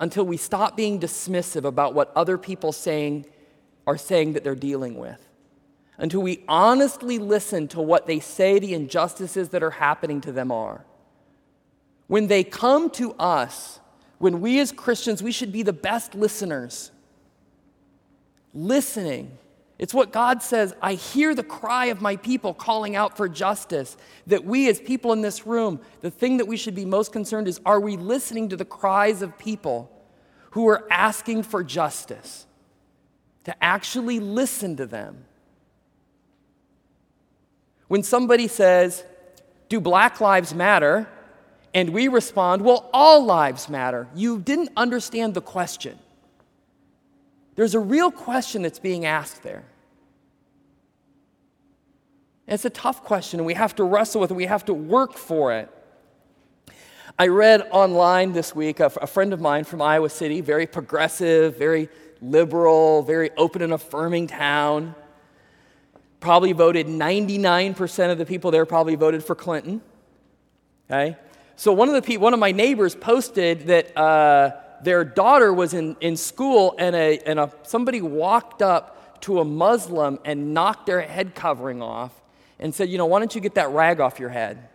until 0.00 0.24
we 0.24 0.36
stop 0.36 0.76
being 0.76 1.00
dismissive 1.00 1.64
about 1.64 1.94
what 1.94 2.12
other 2.14 2.38
people 2.38 2.72
saying 2.72 3.26
are 3.86 3.96
saying 3.96 4.34
that 4.34 4.44
they're 4.44 4.54
dealing 4.54 4.96
with. 4.96 5.27
Until 5.98 6.22
we 6.22 6.44
honestly 6.48 7.18
listen 7.18 7.68
to 7.68 7.80
what 7.80 8.06
they 8.06 8.20
say 8.20 8.58
the 8.58 8.72
injustices 8.72 9.50
that 9.50 9.62
are 9.62 9.72
happening 9.72 10.20
to 10.22 10.32
them 10.32 10.52
are. 10.52 10.84
When 12.06 12.28
they 12.28 12.44
come 12.44 12.88
to 12.90 13.12
us 13.14 13.80
when 14.18 14.40
we 14.40 14.58
as 14.60 14.72
Christians, 14.72 15.22
we 15.22 15.32
should 15.32 15.52
be 15.52 15.62
the 15.62 15.72
best 15.72 16.14
listeners. 16.14 16.90
Listening. 18.52 19.38
It's 19.78 19.94
what 19.94 20.12
God 20.12 20.42
says. 20.42 20.74
I 20.82 20.94
hear 20.94 21.36
the 21.36 21.44
cry 21.44 21.86
of 21.86 22.00
my 22.00 22.16
people 22.16 22.52
calling 22.52 22.96
out 22.96 23.16
for 23.16 23.28
justice. 23.28 23.96
That 24.26 24.44
we, 24.44 24.68
as 24.68 24.80
people 24.80 25.12
in 25.12 25.22
this 25.22 25.46
room, 25.46 25.80
the 26.00 26.10
thing 26.10 26.38
that 26.38 26.46
we 26.46 26.56
should 26.56 26.74
be 26.74 26.84
most 26.84 27.12
concerned 27.12 27.46
is 27.46 27.60
are 27.64 27.80
we 27.80 27.96
listening 27.96 28.48
to 28.48 28.56
the 28.56 28.64
cries 28.64 29.22
of 29.22 29.38
people 29.38 29.90
who 30.52 30.66
are 30.68 30.86
asking 30.90 31.44
for 31.44 31.62
justice? 31.62 32.46
To 33.44 33.64
actually 33.64 34.18
listen 34.18 34.76
to 34.76 34.86
them. 34.86 35.24
When 37.88 38.02
somebody 38.02 38.48
says, 38.48 39.04
Do 39.68 39.80
Black 39.80 40.20
Lives 40.20 40.54
Matter? 40.54 41.08
And 41.74 41.90
we 41.90 42.08
respond, 42.08 42.62
well, 42.62 42.88
all 42.92 43.24
lives 43.24 43.68
matter. 43.68 44.08
You 44.14 44.38
didn't 44.38 44.70
understand 44.76 45.34
the 45.34 45.42
question. 45.42 45.98
There's 47.56 47.74
a 47.74 47.80
real 47.80 48.10
question 48.10 48.62
that's 48.62 48.78
being 48.78 49.04
asked 49.04 49.42
there. 49.42 49.64
It's 52.46 52.64
a 52.64 52.70
tough 52.70 53.04
question, 53.04 53.40
and 53.40 53.46
we 53.46 53.54
have 53.54 53.76
to 53.76 53.84
wrestle 53.84 54.22
with 54.22 54.30
it, 54.30 54.34
we 54.34 54.46
have 54.46 54.64
to 54.66 54.74
work 54.74 55.12
for 55.12 55.52
it. 55.52 55.70
I 57.18 57.26
read 57.26 57.68
online 57.70 58.32
this 58.32 58.54
week 58.54 58.80
a 58.80 58.88
friend 58.88 59.32
of 59.32 59.40
mine 59.40 59.64
from 59.64 59.82
Iowa 59.82 60.08
City, 60.08 60.40
very 60.40 60.66
progressive, 60.66 61.58
very 61.58 61.88
liberal, 62.22 63.02
very 63.02 63.30
open 63.36 63.60
and 63.60 63.72
affirming 63.72 64.28
town. 64.28 64.94
Probably 66.20 66.52
voted 66.52 66.86
99% 66.86 68.10
of 68.10 68.18
the 68.18 68.26
people 68.26 68.50
there 68.50 68.66
probably 68.66 68.96
voted 68.96 69.24
for 69.24 69.34
Clinton. 69.34 69.80
Okay? 70.90 71.16
So 71.56 71.72
one 71.72 71.88
of 71.88 72.02
the 72.02 72.16
one 72.18 72.34
of 72.34 72.40
my 72.40 72.52
neighbors 72.52 72.94
posted 72.94 73.66
that 73.66 73.96
uh, 73.96 74.52
their 74.82 75.04
daughter 75.04 75.52
was 75.52 75.74
in, 75.74 75.96
in 76.00 76.16
school 76.16 76.74
and, 76.78 76.94
a, 76.94 77.18
and 77.20 77.38
a, 77.38 77.52
somebody 77.62 78.00
walked 78.00 78.62
up 78.62 79.20
to 79.22 79.40
a 79.40 79.44
Muslim 79.44 80.18
and 80.24 80.54
knocked 80.54 80.86
their 80.86 81.00
head 81.00 81.34
covering 81.34 81.82
off 81.82 82.12
and 82.58 82.74
said, 82.74 82.88
you 82.88 82.98
know, 82.98 83.06
why 83.06 83.18
don't 83.18 83.34
you 83.34 83.40
get 83.40 83.54
that 83.54 83.70
rag 83.70 84.00
off 84.00 84.18
your 84.18 84.28
head? 84.28 84.68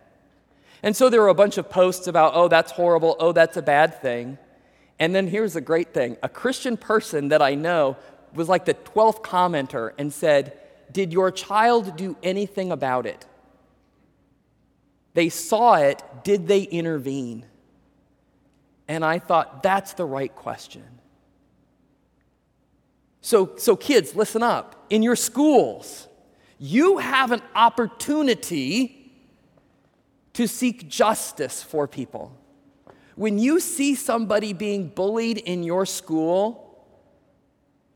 And 0.82 0.94
so 0.94 1.08
there 1.08 1.22
were 1.22 1.28
a 1.28 1.34
bunch 1.34 1.56
of 1.56 1.70
posts 1.70 2.06
about, 2.06 2.32
oh, 2.34 2.48
that's 2.48 2.72
horrible, 2.72 3.16
oh, 3.18 3.32
that's 3.32 3.56
a 3.56 3.62
bad 3.62 4.02
thing. 4.02 4.38
And 4.98 5.14
then 5.14 5.26
here's 5.26 5.54
the 5.54 5.60
great 5.60 5.94
thing 5.94 6.16
a 6.22 6.28
Christian 6.28 6.76
person 6.76 7.28
that 7.28 7.42
I 7.42 7.54
know 7.54 7.96
was 8.34 8.48
like 8.48 8.64
the 8.64 8.74
12th 8.74 9.22
commenter 9.22 9.92
and 9.96 10.12
said, 10.12 10.58
Did 10.92 11.12
your 11.12 11.30
child 11.30 11.96
do 11.96 12.16
anything 12.22 12.70
about 12.72 13.06
it? 13.06 13.26
They 15.14 15.28
saw 15.28 15.74
it. 15.74 16.02
Did 16.24 16.46
they 16.48 16.62
intervene? 16.62 17.46
And 18.88 19.04
I 19.04 19.18
thought, 19.18 19.62
that's 19.62 19.94
the 19.94 20.04
right 20.04 20.34
question. 20.34 20.84
So, 23.20 23.56
so 23.56 23.74
kids, 23.74 24.14
listen 24.14 24.42
up. 24.42 24.84
In 24.90 25.02
your 25.02 25.16
schools, 25.16 26.08
you 26.58 26.98
have 26.98 27.32
an 27.32 27.40
opportunity 27.54 29.12
to 30.34 30.46
seek 30.46 30.88
justice 30.88 31.62
for 31.62 31.88
people. 31.88 32.36
When 33.16 33.38
you 33.38 33.60
see 33.60 33.94
somebody 33.94 34.52
being 34.52 34.88
bullied 34.88 35.38
in 35.38 35.62
your 35.62 35.86
school 35.86 36.84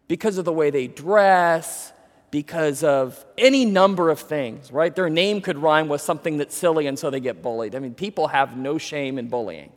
because 0.07 0.39
of 0.39 0.45
the 0.45 0.53
way 0.53 0.71
they 0.71 0.87
dress, 0.87 1.93
because 2.31 2.85
of 2.85 3.25
any 3.39 3.65
number 3.65 4.11
of 4.11 4.21
things, 4.21 4.71
right? 4.71 4.95
Their 4.95 5.09
name 5.09 5.41
could 5.41 5.59
rhyme 5.59 5.89
with 5.89 6.01
something 6.01 6.37
that's 6.37 6.55
silly 6.55 6.87
and 6.87 6.99
so 6.99 7.11
they 7.11 7.21
get 7.21 7.43
bullied. 7.43 7.75
I 7.75 7.79
mean, 7.79 7.95
people 7.95 8.29
have 8.29 8.57
no 8.57 8.77
shame 8.77 9.19
in 9.19 9.29
bullying. 9.29 9.73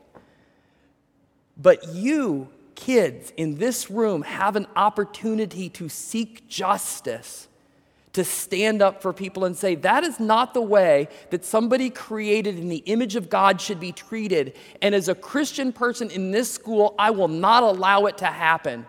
But 1.56 1.94
you, 1.94 2.50
kids 2.76 3.32
in 3.38 3.58
this 3.58 3.90
room, 3.90 4.24
have 4.24 4.56
an 4.56 4.68
opportunity 4.76 5.70
to 5.70 5.88
seek 5.88 6.48
justice, 6.50 7.48
to 8.14 8.26
stand 8.26 8.82
up 8.82 9.02
for 9.02 9.14
people 9.14 9.46
and 9.46 9.56
say, 9.56 9.76
that 9.76 10.04
is 10.04 10.20
not 10.20 10.54
the 10.54 10.62
way 10.62 11.08
that 11.30 11.46
somebody 11.46 11.90
created 11.90 12.60
in 12.60 12.68
the 12.68 12.84
image 12.86 13.16
of 13.16 13.30
God 13.30 13.62
should 13.62 13.80
be 13.80 13.94
treated. 13.94 14.58
And 14.82 14.94
as 14.94 15.08
a 15.08 15.16
Christian 15.16 15.72
person 15.72 16.12
in 16.12 16.32
this 16.32 16.52
school, 16.52 16.96
I 17.00 17.12
will 17.12 17.30
not 17.30 17.64
allow 17.64 18.08
it 18.08 18.18
to 18.18 18.26
happen. 18.26 18.86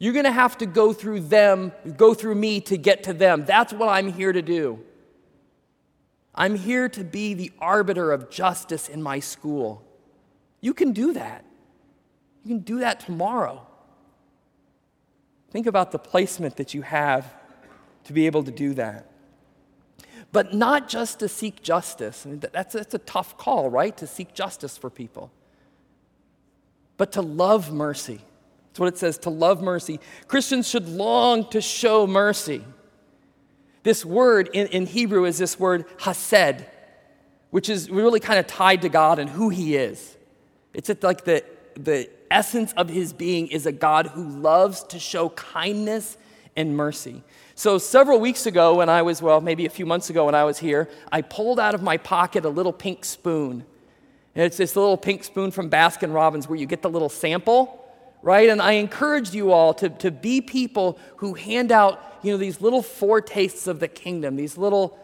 You're 0.00 0.14
going 0.14 0.24
to 0.24 0.32
have 0.32 0.56
to 0.58 0.66
go 0.66 0.94
through 0.94 1.20
them, 1.20 1.72
go 1.98 2.14
through 2.14 2.34
me 2.34 2.62
to 2.62 2.78
get 2.78 3.02
to 3.04 3.12
them. 3.12 3.44
That's 3.44 3.70
what 3.70 3.90
I'm 3.90 4.10
here 4.10 4.32
to 4.32 4.40
do. 4.40 4.80
I'm 6.34 6.54
here 6.54 6.88
to 6.88 7.04
be 7.04 7.34
the 7.34 7.52
arbiter 7.58 8.10
of 8.10 8.30
justice 8.30 8.88
in 8.88 9.02
my 9.02 9.20
school. 9.20 9.84
You 10.62 10.72
can 10.72 10.92
do 10.92 11.12
that. 11.12 11.44
You 12.44 12.56
can 12.56 12.60
do 12.60 12.78
that 12.78 13.00
tomorrow. 13.00 13.66
Think 15.50 15.66
about 15.66 15.92
the 15.92 15.98
placement 15.98 16.56
that 16.56 16.72
you 16.72 16.80
have 16.80 17.34
to 18.04 18.14
be 18.14 18.24
able 18.24 18.42
to 18.44 18.50
do 18.50 18.72
that. 18.74 19.06
But 20.32 20.54
not 20.54 20.88
just 20.88 21.18
to 21.18 21.28
seek 21.28 21.62
justice. 21.62 22.24
I 22.24 22.30
mean, 22.30 22.42
that's, 22.54 22.72
that's 22.72 22.94
a 22.94 22.98
tough 22.98 23.36
call, 23.36 23.68
right? 23.68 23.94
To 23.98 24.06
seek 24.06 24.32
justice 24.32 24.78
for 24.78 24.88
people. 24.88 25.30
But 26.96 27.12
to 27.12 27.20
love 27.20 27.70
mercy 27.70 28.20
that's 28.70 28.78
what 28.78 28.88
it 28.88 28.98
says 28.98 29.18
to 29.18 29.30
love 29.30 29.62
mercy. 29.62 29.98
Christians 30.28 30.68
should 30.68 30.88
long 30.88 31.48
to 31.50 31.60
show 31.60 32.06
mercy. 32.06 32.64
This 33.82 34.04
word 34.04 34.48
in, 34.52 34.68
in 34.68 34.86
Hebrew 34.86 35.24
is 35.24 35.38
this 35.38 35.58
word 35.58 35.86
hesed, 35.98 36.64
which 37.50 37.68
is 37.68 37.90
really 37.90 38.20
kind 38.20 38.38
of 38.38 38.46
tied 38.46 38.82
to 38.82 38.88
God 38.88 39.18
and 39.18 39.28
who 39.28 39.48
He 39.48 39.74
is. 39.74 40.16
It's 40.72 40.88
like 41.02 41.24
the, 41.24 41.44
the 41.74 42.08
essence 42.30 42.72
of 42.74 42.88
His 42.88 43.12
being 43.12 43.48
is 43.48 43.66
a 43.66 43.72
God 43.72 44.06
who 44.06 44.22
loves 44.22 44.84
to 44.84 45.00
show 45.00 45.30
kindness 45.30 46.16
and 46.54 46.76
mercy. 46.76 47.24
So, 47.56 47.76
several 47.78 48.20
weeks 48.20 48.46
ago, 48.46 48.76
when 48.76 48.88
I 48.88 49.02
was, 49.02 49.20
well, 49.20 49.40
maybe 49.40 49.66
a 49.66 49.70
few 49.70 49.84
months 49.84 50.10
ago 50.10 50.26
when 50.26 50.34
I 50.36 50.44
was 50.44 50.58
here, 50.58 50.88
I 51.10 51.22
pulled 51.22 51.58
out 51.58 51.74
of 51.74 51.82
my 51.82 51.96
pocket 51.96 52.44
a 52.44 52.48
little 52.48 52.72
pink 52.72 53.04
spoon. 53.04 53.64
And 54.36 54.44
it's 54.44 54.56
this 54.56 54.76
little 54.76 54.96
pink 54.96 55.24
spoon 55.24 55.50
from 55.50 55.68
Baskin 55.68 56.14
Robbins 56.14 56.48
where 56.48 56.58
you 56.58 56.66
get 56.66 56.82
the 56.82 56.88
little 56.88 57.08
sample 57.08 57.79
right? 58.22 58.48
And 58.48 58.60
I 58.60 58.72
encourage 58.72 59.34
you 59.34 59.52
all 59.52 59.74
to, 59.74 59.88
to 59.88 60.10
be 60.10 60.40
people 60.40 60.98
who 61.16 61.34
hand 61.34 61.72
out, 61.72 62.02
you 62.22 62.32
know, 62.32 62.38
these 62.38 62.60
little 62.60 62.82
foretastes 62.82 63.66
of 63.66 63.80
the 63.80 63.88
kingdom, 63.88 64.36
these 64.36 64.56
little 64.56 64.98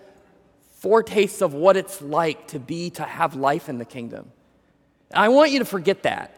foretastes 0.77 1.41
of 1.41 1.55
what 1.55 1.77
it's 1.77 2.03
like 2.03 2.49
to 2.49 2.59
be, 2.59 2.91
to 2.91 3.03
have 3.03 3.35
life 3.35 3.69
in 3.69 3.79
the 3.79 3.85
kingdom. 3.85 4.31
I 5.13 5.29
want 5.29 5.51
you 5.51 5.61
to 5.61 5.65
forget 5.65 6.03
that. 6.03 6.33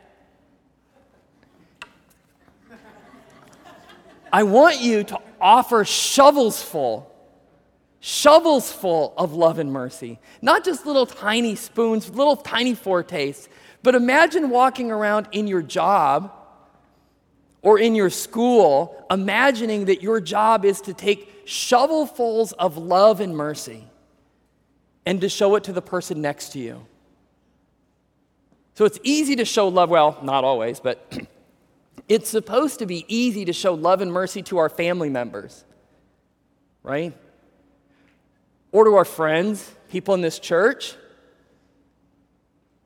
I 4.33 4.43
want 4.43 4.81
you 4.81 5.05
to 5.05 5.19
offer 5.41 5.85
shovels 5.85 6.63
full, 6.63 7.11
shovels 8.01 8.71
full 8.71 9.15
of 9.17 9.33
love 9.33 9.59
and 9.59 9.73
mercy. 9.73 10.19
Not 10.43 10.65
just 10.65 10.85
little 10.85 11.07
tiny 11.07 11.55
spoons, 11.55 12.11
little 12.11 12.37
tiny 12.37 12.75
foretastes, 12.75 13.49
but 13.83 13.95
imagine 13.95 14.51
walking 14.51 14.91
around 14.91 15.29
in 15.33 15.47
your 15.47 15.63
job 15.63 16.38
or 17.63 17.79
in 17.79 17.95
your 17.95 18.11
school, 18.11 19.05
imagining 19.11 19.87
that 19.87 20.03
your 20.03 20.21
job 20.21 20.65
is 20.65 20.81
to 20.83 20.95
take 20.95 21.47
shovelfuls 21.47 22.53
of 22.59 22.77
love 22.77 23.21
and 23.21 23.37
mercy 23.37 23.85
and 25.05 25.21
to 25.21 25.29
show 25.29 25.57
it 25.57 25.65
to 25.65 25.73
the 25.73 25.83
person 25.83 26.21
next 26.21 26.51
to 26.51 26.59
you. 26.59 26.87
So 28.75 28.85
it's 28.85 29.01
easy 29.03 29.37
to 29.37 29.45
show 29.45 29.69
love, 29.69 29.91
well, 29.91 30.19
not 30.23 30.45
always, 30.45 30.79
but 30.79 31.19
it's 32.09 32.29
supposed 32.29 32.79
to 32.79 32.87
be 32.87 33.05
easy 33.09 33.45
to 33.47 33.53
show 33.53 33.75
love 33.75 34.01
and 34.03 34.13
mercy 34.13 34.43
to 34.45 34.59
our 34.59 34.69
family 34.69 35.11
members, 35.11 35.65
right? 36.85 37.17
Or 38.71 38.85
to 38.85 38.95
our 38.95 39.05
friends, 39.05 39.73
people 39.91 40.15
in 40.15 40.21
this 40.21 40.39
church. 40.39 40.95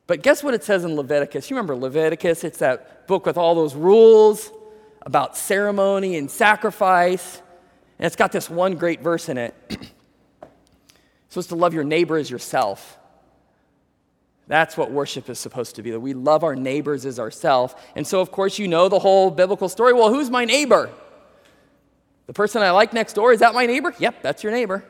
But 0.07 0.23
guess 0.23 0.43
what 0.43 0.53
it 0.53 0.63
says 0.63 0.83
in 0.83 0.95
Leviticus? 0.95 1.49
You 1.49 1.57
remember 1.57 1.75
Leviticus? 1.75 2.43
It's 2.43 2.57
that 2.57 3.07
book 3.07 3.25
with 3.25 3.37
all 3.37 3.53
those 3.53 3.75
rules 3.75 4.49
about 5.03 5.37
ceremony 5.37 6.17
and 6.17 6.29
sacrifice. 6.29 7.41
And 7.99 8.05
it's 8.05 8.15
got 8.15 8.31
this 8.31 8.49
one 8.49 8.75
great 8.75 9.01
verse 9.01 9.29
in 9.29 9.37
it. 9.37 9.53
supposed 11.29 11.49
to 11.49 11.55
love 11.55 11.73
your 11.73 11.83
neighbor 11.83 12.17
as 12.17 12.29
yourself. 12.29 12.97
That's 14.47 14.77
what 14.77 14.91
worship 14.91 15.29
is 15.29 15.39
supposed 15.39 15.75
to 15.77 15.81
be 15.81 15.91
that 15.91 15.99
we 15.99 16.13
love 16.13 16.43
our 16.43 16.55
neighbors 16.55 17.05
as 17.05 17.19
ourselves. 17.19 17.73
And 17.95 18.05
so, 18.05 18.19
of 18.19 18.31
course, 18.31 18.59
you 18.59 18.67
know 18.67 18.87
the 18.87 18.99
whole 18.99 19.31
biblical 19.31 19.67
story. 19.67 19.93
Well, 19.93 20.13
who's 20.13 20.29
my 20.29 20.45
neighbor? 20.45 20.91
The 22.27 22.33
person 22.33 22.61
I 22.61 22.71
like 22.71 22.93
next 22.93 23.13
door, 23.13 23.33
is 23.33 23.39
that 23.39 23.53
my 23.53 23.65
neighbor? 23.65 23.95
Yep, 23.97 24.21
that's 24.21 24.43
your 24.43 24.51
neighbor. 24.51 24.85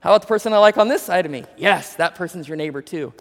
How 0.00 0.12
about 0.12 0.22
the 0.22 0.28
person 0.28 0.52
I 0.54 0.58
like 0.58 0.78
on 0.78 0.88
this 0.88 1.02
side 1.02 1.26
of 1.26 1.32
me? 1.32 1.44
Yes, 1.58 1.96
that 1.96 2.14
person's 2.14 2.48
your 2.48 2.56
neighbor 2.56 2.80
too. 2.80 3.12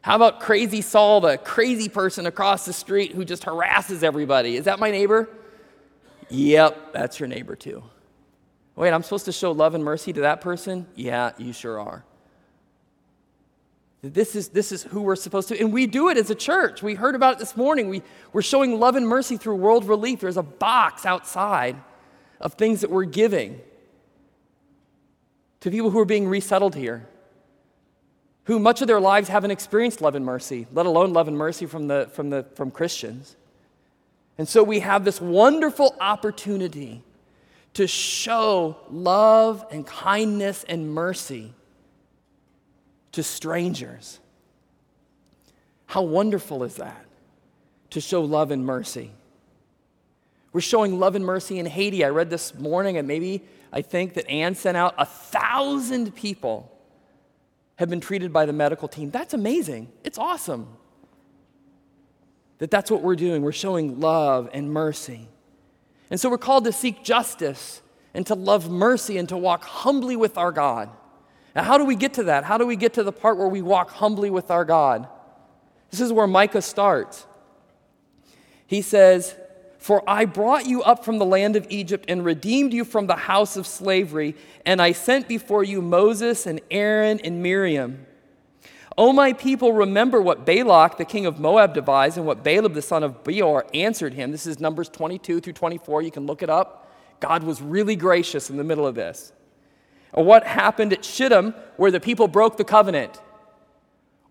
How 0.00 0.16
about 0.16 0.40
crazy 0.40 0.80
Saul, 0.80 1.20
the 1.20 1.38
crazy 1.38 1.88
person 1.88 2.26
across 2.26 2.64
the 2.64 2.72
street 2.72 3.12
who 3.12 3.24
just 3.24 3.44
harasses 3.44 4.02
everybody? 4.02 4.56
Is 4.56 4.64
that 4.64 4.78
my 4.78 4.90
neighbor? 4.90 5.28
Yep, 6.34 6.92
that's 6.92 7.20
your 7.20 7.28
neighbor 7.28 7.54
too. 7.54 7.82
Wait, 8.74 8.92
I'm 8.92 9.04
supposed 9.04 9.26
to 9.26 9.32
show 9.32 9.52
love 9.52 9.74
and 9.74 9.84
mercy 9.84 10.12
to 10.12 10.22
that 10.22 10.40
person? 10.40 10.86
Yeah, 10.96 11.30
you 11.38 11.52
sure 11.52 11.78
are. 11.78 12.04
This 14.02 14.34
is, 14.34 14.48
this 14.48 14.72
is 14.72 14.82
who 14.82 15.00
we're 15.00 15.16
supposed 15.16 15.48
to, 15.48 15.58
and 15.58 15.72
we 15.72 15.86
do 15.86 16.08
it 16.08 16.18
as 16.18 16.28
a 16.28 16.34
church. 16.34 16.82
We 16.82 16.94
heard 16.94 17.14
about 17.14 17.34
it 17.34 17.38
this 17.38 17.56
morning. 17.56 17.88
We, 17.88 18.02
we're 18.32 18.42
showing 18.42 18.78
love 18.78 18.96
and 18.96 19.06
mercy 19.06 19.36
through 19.36 19.54
World 19.56 19.86
Relief. 19.86 20.20
There's 20.20 20.36
a 20.36 20.42
box 20.42 21.06
outside 21.06 21.76
of 22.40 22.54
things 22.54 22.80
that 22.80 22.90
we're 22.90 23.04
giving 23.04 23.60
to 25.60 25.70
people 25.70 25.90
who 25.90 25.98
are 26.00 26.04
being 26.04 26.28
resettled 26.28 26.74
here, 26.74 27.06
who 28.44 28.58
much 28.58 28.82
of 28.82 28.88
their 28.88 29.00
lives 29.00 29.28
haven't 29.28 29.52
experienced 29.52 30.02
love 30.02 30.16
and 30.16 30.26
mercy, 30.26 30.66
let 30.72 30.84
alone 30.84 31.12
love 31.14 31.28
and 31.28 31.38
mercy 31.38 31.64
from, 31.64 31.86
the, 31.86 32.10
from, 32.12 32.28
the, 32.28 32.44
from 32.56 32.70
Christians. 32.70 33.36
And 34.36 34.48
so 34.48 34.62
we 34.62 34.80
have 34.80 35.04
this 35.04 35.20
wonderful 35.20 35.94
opportunity 36.00 37.02
to 37.74 37.86
show 37.86 38.76
love 38.90 39.64
and 39.70 39.86
kindness 39.86 40.64
and 40.68 40.92
mercy 40.92 41.52
to 43.12 43.22
strangers. 43.22 44.18
How 45.86 46.02
wonderful 46.02 46.64
is 46.64 46.76
that? 46.76 47.04
To 47.90 48.00
show 48.00 48.22
love 48.22 48.50
and 48.50 48.64
mercy. 48.64 49.12
We're 50.52 50.60
showing 50.60 50.98
love 50.98 51.16
and 51.16 51.24
mercy 51.24 51.58
in 51.58 51.66
Haiti. 51.66 52.04
I 52.04 52.08
read 52.08 52.30
this 52.30 52.54
morning, 52.54 52.96
and 52.96 53.06
maybe 53.06 53.42
I 53.72 53.82
think 53.82 54.14
that 54.14 54.28
Anne 54.28 54.54
sent 54.54 54.76
out 54.76 54.94
a 54.98 55.04
thousand 55.04 56.14
people 56.14 56.70
have 57.76 57.90
been 57.90 58.00
treated 58.00 58.32
by 58.32 58.46
the 58.46 58.52
medical 58.52 58.86
team. 58.86 59.10
That's 59.10 59.34
amazing. 59.34 59.90
It's 60.04 60.18
awesome. 60.18 60.68
That 62.58 62.70
that's 62.70 62.90
what 62.90 63.02
we're 63.02 63.16
doing. 63.16 63.42
We're 63.42 63.52
showing 63.52 64.00
love 64.00 64.48
and 64.52 64.72
mercy. 64.72 65.28
And 66.10 66.20
so 66.20 66.30
we're 66.30 66.38
called 66.38 66.64
to 66.64 66.72
seek 66.72 67.02
justice 67.02 67.82
and 68.12 68.26
to 68.26 68.34
love 68.34 68.70
mercy 68.70 69.18
and 69.18 69.28
to 69.28 69.36
walk 69.36 69.64
humbly 69.64 70.16
with 70.16 70.38
our 70.38 70.52
God. 70.52 70.90
Now, 71.54 71.62
how 71.62 71.78
do 71.78 71.84
we 71.84 71.96
get 71.96 72.14
to 72.14 72.24
that? 72.24 72.44
How 72.44 72.58
do 72.58 72.66
we 72.66 72.76
get 72.76 72.94
to 72.94 73.02
the 73.02 73.12
part 73.12 73.36
where 73.36 73.48
we 73.48 73.62
walk 73.62 73.90
humbly 73.90 74.30
with 74.30 74.50
our 74.50 74.64
God? 74.64 75.08
This 75.90 76.00
is 76.00 76.12
where 76.12 76.26
Micah 76.26 76.62
starts. 76.62 77.26
He 78.66 78.82
says, 78.82 79.36
For 79.78 80.02
I 80.08 80.24
brought 80.24 80.66
you 80.66 80.82
up 80.82 81.04
from 81.04 81.18
the 81.18 81.24
land 81.24 81.54
of 81.54 81.66
Egypt 81.70 82.06
and 82.08 82.24
redeemed 82.24 82.72
you 82.72 82.84
from 82.84 83.06
the 83.06 83.16
house 83.16 83.56
of 83.56 83.66
slavery, 83.66 84.34
and 84.66 84.82
I 84.82 84.92
sent 84.92 85.28
before 85.28 85.62
you 85.62 85.80
Moses 85.80 86.46
and 86.46 86.60
Aaron 86.70 87.20
and 87.20 87.42
Miriam. 87.42 88.06
O 88.96 89.12
my 89.12 89.32
people, 89.32 89.72
remember 89.72 90.22
what 90.22 90.46
Balak, 90.46 90.98
the 90.98 91.04
king 91.04 91.26
of 91.26 91.40
Moab, 91.40 91.74
devised, 91.74 92.16
and 92.16 92.26
what 92.26 92.44
Balaam, 92.44 92.74
the 92.74 92.82
son 92.82 93.02
of 93.02 93.24
Beor, 93.24 93.66
answered 93.74 94.14
him. 94.14 94.30
This 94.30 94.46
is 94.46 94.60
Numbers 94.60 94.88
22 94.88 95.40
through 95.40 95.52
24. 95.52 96.02
You 96.02 96.12
can 96.12 96.26
look 96.26 96.42
it 96.42 96.50
up. 96.50 96.92
God 97.18 97.42
was 97.42 97.60
really 97.60 97.96
gracious 97.96 98.50
in 98.50 98.56
the 98.56 98.64
middle 98.64 98.86
of 98.86 98.94
this. 98.94 99.32
Or 100.12 100.24
what 100.24 100.46
happened 100.46 100.92
at 100.92 101.04
Shittim, 101.04 101.54
where 101.76 101.90
the 101.90 101.98
people 101.98 102.28
broke 102.28 102.56
the 102.56 102.64
covenant. 102.64 103.20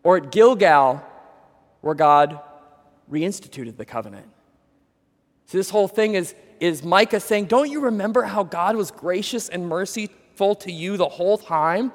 Or 0.02 0.17
at 0.17 0.32
Gilgal, 0.32 1.04
where 1.82 1.95
God 1.95 2.39
reinstituted 3.12 3.76
the 3.76 3.86
covenant. 3.86 4.28
So, 5.47 5.58
this 5.58 5.69
whole 5.69 5.89
thing 5.89 6.15
is, 6.15 6.36
is 6.62 6.84
Micah 6.84 7.19
saying, 7.19 7.45
Don't 7.45 7.69
you 7.69 7.82
remember 7.82 8.23
how 8.23 8.43
God 8.43 8.78
was 8.78 8.91
gracious 8.91 9.49
and 9.49 9.67
merciful 9.67 10.56
to 10.56 10.71
you 10.71 10.95
the 10.95 11.10
whole 11.10 11.38
time? 11.38 11.91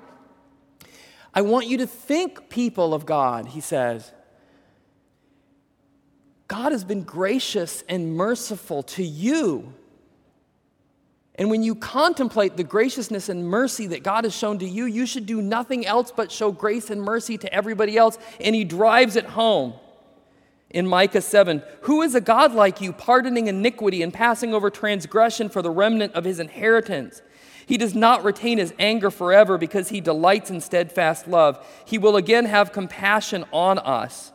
I 1.34 1.42
want 1.42 1.66
you 1.66 1.78
to 1.78 1.86
think, 1.86 2.48
people 2.48 2.94
of 2.94 3.06
God, 3.06 3.46
he 3.48 3.60
says. 3.60 4.12
God 6.48 6.72
has 6.72 6.82
been 6.82 7.02
gracious 7.02 7.84
and 7.88 8.14
merciful 8.16 8.82
to 8.84 9.04
you. 9.04 9.74
And 11.34 11.50
when 11.50 11.62
you 11.62 11.76
contemplate 11.76 12.56
the 12.56 12.64
graciousness 12.64 13.28
and 13.28 13.46
mercy 13.46 13.86
that 13.88 14.02
God 14.02 14.24
has 14.24 14.34
shown 14.34 14.58
to 14.58 14.66
you, 14.66 14.86
you 14.86 15.06
should 15.06 15.26
do 15.26 15.40
nothing 15.40 15.86
else 15.86 16.10
but 16.10 16.32
show 16.32 16.50
grace 16.50 16.90
and 16.90 17.00
mercy 17.00 17.38
to 17.38 17.52
everybody 17.52 17.96
else. 17.96 18.18
And 18.40 18.56
he 18.56 18.64
drives 18.64 19.14
it 19.14 19.26
home 19.26 19.74
in 20.70 20.86
Micah 20.86 21.20
7 21.20 21.62
Who 21.82 22.02
is 22.02 22.14
a 22.14 22.20
God 22.20 22.54
like 22.54 22.80
you, 22.80 22.92
pardoning 22.92 23.46
iniquity 23.46 24.02
and 24.02 24.12
passing 24.12 24.52
over 24.52 24.68
transgression 24.68 25.48
for 25.48 25.62
the 25.62 25.70
remnant 25.70 26.14
of 26.14 26.24
his 26.24 26.40
inheritance? 26.40 27.22
He 27.68 27.76
does 27.76 27.94
not 27.94 28.24
retain 28.24 28.56
his 28.56 28.72
anger 28.78 29.10
forever 29.10 29.58
because 29.58 29.90
he 29.90 30.00
delights 30.00 30.48
in 30.48 30.62
steadfast 30.62 31.28
love. 31.28 31.62
He 31.84 31.98
will 31.98 32.16
again 32.16 32.46
have 32.46 32.72
compassion 32.72 33.44
on 33.52 33.78
us 33.78 34.32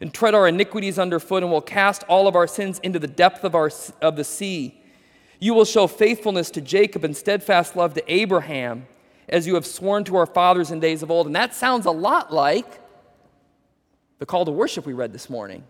and 0.00 0.14
tread 0.14 0.34
our 0.34 0.48
iniquities 0.48 0.98
underfoot 0.98 1.42
and 1.42 1.52
will 1.52 1.60
cast 1.60 2.04
all 2.04 2.26
of 2.26 2.34
our 2.34 2.46
sins 2.46 2.78
into 2.82 2.98
the 2.98 3.06
depth 3.06 3.44
of, 3.44 3.54
our, 3.54 3.70
of 4.00 4.16
the 4.16 4.24
sea. 4.24 4.80
You 5.40 5.52
will 5.52 5.66
show 5.66 5.86
faithfulness 5.86 6.50
to 6.52 6.62
Jacob 6.62 7.04
and 7.04 7.14
steadfast 7.14 7.76
love 7.76 7.92
to 7.92 8.12
Abraham, 8.12 8.86
as 9.28 9.46
you 9.46 9.54
have 9.54 9.66
sworn 9.66 10.02
to 10.04 10.16
our 10.16 10.24
fathers 10.24 10.70
in 10.70 10.80
days 10.80 11.02
of 11.02 11.10
old. 11.10 11.26
And 11.26 11.36
that 11.36 11.54
sounds 11.54 11.84
a 11.84 11.90
lot 11.90 12.32
like 12.32 12.80
the 14.20 14.24
call 14.24 14.46
to 14.46 14.52
worship 14.52 14.86
we 14.86 14.94
read 14.94 15.12
this 15.12 15.28
morning, 15.28 15.64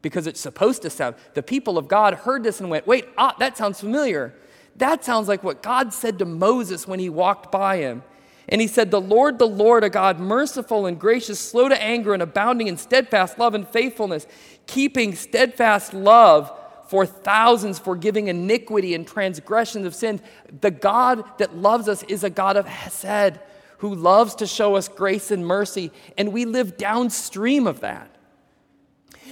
because 0.00 0.26
it's 0.26 0.40
supposed 0.40 0.82
to 0.82 0.90
sound. 0.90 1.14
The 1.34 1.44
people 1.44 1.78
of 1.78 1.86
God 1.86 2.14
heard 2.14 2.42
this 2.42 2.58
and 2.58 2.68
went, 2.70 2.88
wait, 2.88 3.06
ah, 3.16 3.36
that 3.38 3.56
sounds 3.56 3.78
familiar. 3.78 4.34
That 4.76 5.04
sounds 5.04 5.28
like 5.28 5.44
what 5.44 5.62
God 5.62 5.92
said 5.92 6.18
to 6.18 6.24
Moses 6.24 6.86
when 6.86 6.98
he 6.98 7.08
walked 7.08 7.52
by 7.52 7.78
him. 7.78 8.02
And 8.48 8.60
he 8.60 8.66
said, 8.66 8.90
The 8.90 9.00
Lord, 9.00 9.38
the 9.38 9.46
Lord, 9.46 9.84
a 9.84 9.90
God 9.90 10.18
merciful 10.18 10.86
and 10.86 10.98
gracious, 10.98 11.38
slow 11.38 11.68
to 11.68 11.80
anger, 11.80 12.12
and 12.12 12.22
abounding 12.22 12.66
in 12.66 12.76
steadfast 12.76 13.38
love 13.38 13.54
and 13.54 13.68
faithfulness, 13.68 14.26
keeping 14.66 15.14
steadfast 15.14 15.94
love 15.94 16.52
for 16.88 17.06
thousands, 17.06 17.78
forgiving 17.78 18.28
iniquity 18.28 18.94
and 18.94 19.06
transgressions 19.06 19.86
of 19.86 19.94
sin. 19.94 20.20
The 20.60 20.70
God 20.70 21.24
that 21.38 21.56
loves 21.56 21.88
us 21.88 22.02
is 22.04 22.24
a 22.24 22.30
God 22.30 22.56
of 22.56 22.66
Hesed, 22.66 23.38
who 23.78 23.94
loves 23.94 24.34
to 24.36 24.46
show 24.46 24.76
us 24.76 24.88
grace 24.88 25.30
and 25.30 25.46
mercy, 25.46 25.90
and 26.18 26.32
we 26.32 26.44
live 26.44 26.76
downstream 26.76 27.66
of 27.66 27.80
that. 27.80 28.14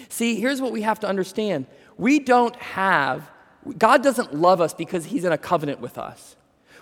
See, 0.09 0.41
here's 0.41 0.61
what 0.61 0.73
we 0.73 0.83
have 0.83 1.01
to 1.01 1.07
understand 1.07 1.67
we 1.97 2.19
don't 2.19 2.57
have, 2.57 3.31
God 3.79 4.03
doesn't 4.03 4.35
love 4.35 4.61
us 4.61 4.75
because 4.75 5.07
He's 5.07 5.25
in 5.25 5.33
a 5.33 5.39
covenant 5.39 5.81
with 5.81 5.99
us. 5.99 6.37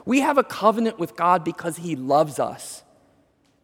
We 0.04 0.20
have 0.20 0.38
a 0.38 0.44
covenant 0.44 0.98
with 0.98 1.16
God 1.16 1.44
because 1.44 1.78
He 1.78 1.96
loves 1.96 2.38
us. 2.38 2.82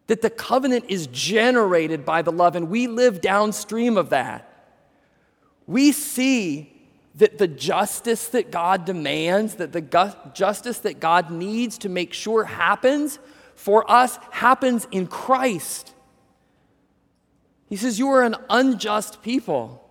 That 0.09 0.21
the 0.21 0.31
covenant 0.31 0.87
is 0.89 1.07
generated 1.07 2.05
by 2.05 2.23
the 2.23 2.33
love, 2.33 2.57
and 2.57 2.69
we 2.69 2.87
live 2.87 3.21
downstream 3.21 3.97
of 3.97 4.11
that. 4.11 4.51
We 5.67 5.93
see 5.93 6.71
that 7.15 7.39
the 7.39 7.49
justice 7.49 8.29
that 8.29 8.51
God 8.51 8.85
demands, 8.85 9.55
that 9.55 9.73
the 9.73 10.15
justice 10.35 10.79
that 10.81 11.01
God 11.01 11.31
needs 11.31 11.79
to 11.79 11.89
make 11.89 12.13
sure 12.13 12.45
happens 12.45 13.19
for 13.55 13.89
us 13.91 14.19
happens 14.31 14.87
in 14.91 15.07
Christ. 15.07 15.95
He 17.69 17.77
says, 17.77 17.99
You 17.99 18.09
are 18.11 18.23
an 18.23 18.37
unjust 18.51 19.23
people. 19.23 19.84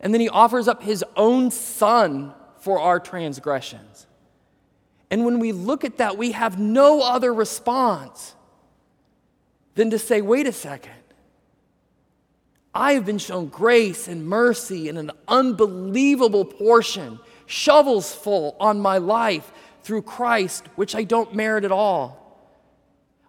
And 0.00 0.14
then 0.14 0.20
he 0.20 0.28
offers 0.28 0.68
up 0.68 0.82
his 0.82 1.04
own 1.16 1.50
son 1.50 2.34
for 2.60 2.80
our 2.80 3.00
transgressions. 3.00 4.06
And 5.10 5.24
when 5.24 5.38
we 5.38 5.52
look 5.52 5.84
at 5.84 5.98
that, 5.98 6.18
we 6.18 6.32
have 6.32 6.58
no 6.58 7.00
other 7.02 7.32
response 7.32 8.34
than 9.74 9.90
to 9.90 9.98
say, 9.98 10.20
Wait 10.20 10.46
a 10.46 10.52
second. 10.52 10.92
I 12.74 12.92
have 12.92 13.06
been 13.06 13.18
shown 13.18 13.48
grace 13.48 14.06
and 14.06 14.26
mercy 14.26 14.88
in 14.88 14.98
an 14.98 15.10
unbelievable 15.26 16.44
portion, 16.44 17.18
shovels 17.46 18.14
full 18.14 18.56
on 18.60 18.78
my 18.78 18.98
life 18.98 19.50
through 19.82 20.02
Christ, 20.02 20.66
which 20.76 20.94
I 20.94 21.04
don't 21.04 21.34
merit 21.34 21.64
at 21.64 21.72
all. 21.72 22.27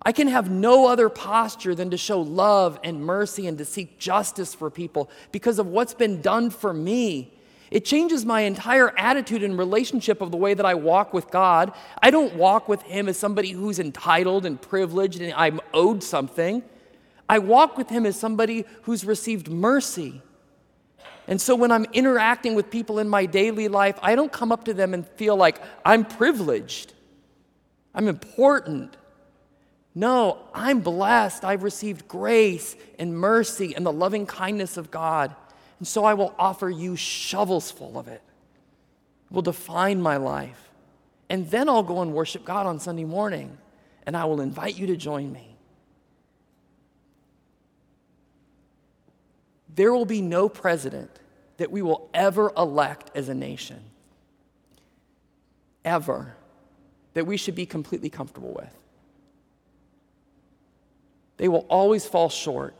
I 0.01 0.11
can 0.13 0.27
have 0.27 0.49
no 0.49 0.87
other 0.87 1.09
posture 1.09 1.75
than 1.75 1.89
to 1.89 1.97
show 1.97 2.21
love 2.21 2.79
and 2.83 3.05
mercy 3.05 3.47
and 3.47 3.57
to 3.57 3.65
seek 3.65 3.99
justice 3.99 4.53
for 4.53 4.69
people 4.69 5.09
because 5.31 5.59
of 5.59 5.67
what's 5.67 5.93
been 5.93 6.21
done 6.21 6.49
for 6.49 6.73
me. 6.73 7.33
It 7.69 7.85
changes 7.85 8.25
my 8.25 8.41
entire 8.41 8.97
attitude 8.97 9.43
and 9.43 9.57
relationship 9.57 10.21
of 10.21 10.31
the 10.31 10.37
way 10.37 10.53
that 10.53 10.65
I 10.65 10.73
walk 10.73 11.13
with 11.13 11.29
God. 11.29 11.73
I 12.01 12.09
don't 12.09 12.35
walk 12.35 12.67
with 12.67 12.81
Him 12.83 13.07
as 13.07 13.17
somebody 13.17 13.51
who's 13.51 13.77
entitled 13.77 14.45
and 14.45 14.59
privileged 14.59 15.21
and 15.21 15.33
I'm 15.33 15.59
owed 15.73 16.01
something. 16.01 16.63
I 17.27 17.39
walk 17.39 17.77
with 17.77 17.89
Him 17.89 18.05
as 18.05 18.19
somebody 18.19 18.65
who's 18.83 19.05
received 19.05 19.49
mercy. 19.49 20.21
And 21.27 21.39
so 21.39 21.55
when 21.55 21.71
I'm 21.71 21.85
interacting 21.93 22.55
with 22.55 22.71
people 22.71 22.97
in 22.97 23.07
my 23.07 23.27
daily 23.27 23.67
life, 23.67 23.99
I 24.01 24.15
don't 24.15 24.31
come 24.31 24.51
up 24.51 24.65
to 24.65 24.73
them 24.73 24.95
and 24.95 25.05
feel 25.09 25.35
like 25.35 25.61
I'm 25.85 26.05
privileged, 26.05 26.93
I'm 27.93 28.07
important. 28.07 28.95
No, 29.95 30.37
I'm 30.53 30.81
blessed. 30.81 31.43
I've 31.43 31.63
received 31.63 32.07
grace 32.07 32.75
and 32.97 33.17
mercy 33.17 33.75
and 33.75 33.85
the 33.85 33.91
loving 33.91 34.25
kindness 34.25 34.77
of 34.77 34.91
God. 34.91 35.35
And 35.79 35.87
so 35.87 36.05
I 36.05 36.13
will 36.13 36.33
offer 36.37 36.69
you 36.69 36.95
shovels 36.95 37.71
full 37.71 37.97
of 37.97 38.07
it. 38.07 38.21
It 39.29 39.33
will 39.33 39.41
define 39.41 40.01
my 40.01 40.17
life. 40.17 40.69
And 41.29 41.49
then 41.49 41.69
I'll 41.69 41.83
go 41.83 42.01
and 42.01 42.13
worship 42.13 42.43
God 42.43 42.65
on 42.65 42.79
Sunday 42.79 43.05
morning, 43.05 43.57
and 44.05 44.17
I 44.17 44.25
will 44.25 44.41
invite 44.41 44.77
you 44.77 44.87
to 44.87 44.97
join 44.97 45.31
me. 45.31 45.55
There 49.75 49.93
will 49.93 50.05
be 50.05 50.21
no 50.21 50.49
president 50.49 51.11
that 51.57 51.71
we 51.71 51.81
will 51.81 52.09
ever 52.13 52.51
elect 52.57 53.11
as 53.15 53.29
a 53.29 53.35
nation, 53.35 53.79
ever, 55.85 56.35
that 57.13 57.27
we 57.27 57.37
should 57.37 57.55
be 57.55 57.65
completely 57.65 58.09
comfortable 58.09 58.53
with. 58.53 58.75
They 61.39 61.47
will 61.47 61.65
always 61.69 62.05
fall 62.05 62.27
short 62.27 62.75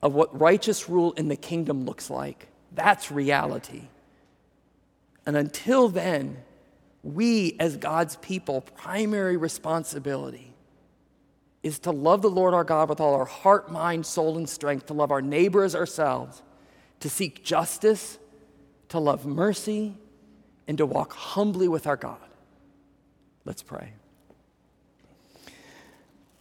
of 0.00 0.14
what 0.14 0.40
righteous 0.40 0.88
rule 0.88 1.12
in 1.12 1.28
the 1.28 1.36
kingdom 1.36 1.84
looks 1.84 2.08
like. 2.08 2.48
That's 2.72 3.10
reality. 3.10 3.82
And 5.26 5.36
until 5.36 5.90
then, 5.90 6.38
we 7.02 7.56
as 7.60 7.76
God's 7.76 8.16
people, 8.16 8.62
primary 8.62 9.36
responsibility 9.36 10.54
is 11.62 11.78
to 11.80 11.90
love 11.90 12.22
the 12.22 12.30
Lord 12.30 12.54
our 12.54 12.64
God 12.64 12.88
with 12.88 13.00
all 13.00 13.14
our 13.14 13.26
heart, 13.26 13.70
mind, 13.70 14.06
soul, 14.06 14.38
and 14.38 14.48
strength, 14.48 14.86
to 14.86 14.94
love 14.94 15.10
our 15.10 15.20
neighbor 15.20 15.64
as 15.64 15.74
ourselves, 15.74 16.42
to 17.00 17.10
seek 17.10 17.44
justice, 17.44 18.18
to 18.88 18.98
love 18.98 19.26
mercy, 19.26 19.94
and 20.66 20.78
to 20.78 20.86
walk 20.86 21.12
humbly 21.12 21.68
with 21.68 21.86
our 21.86 21.96
God. 21.96 22.16
Let's 23.44 23.62
pray. 23.62 23.92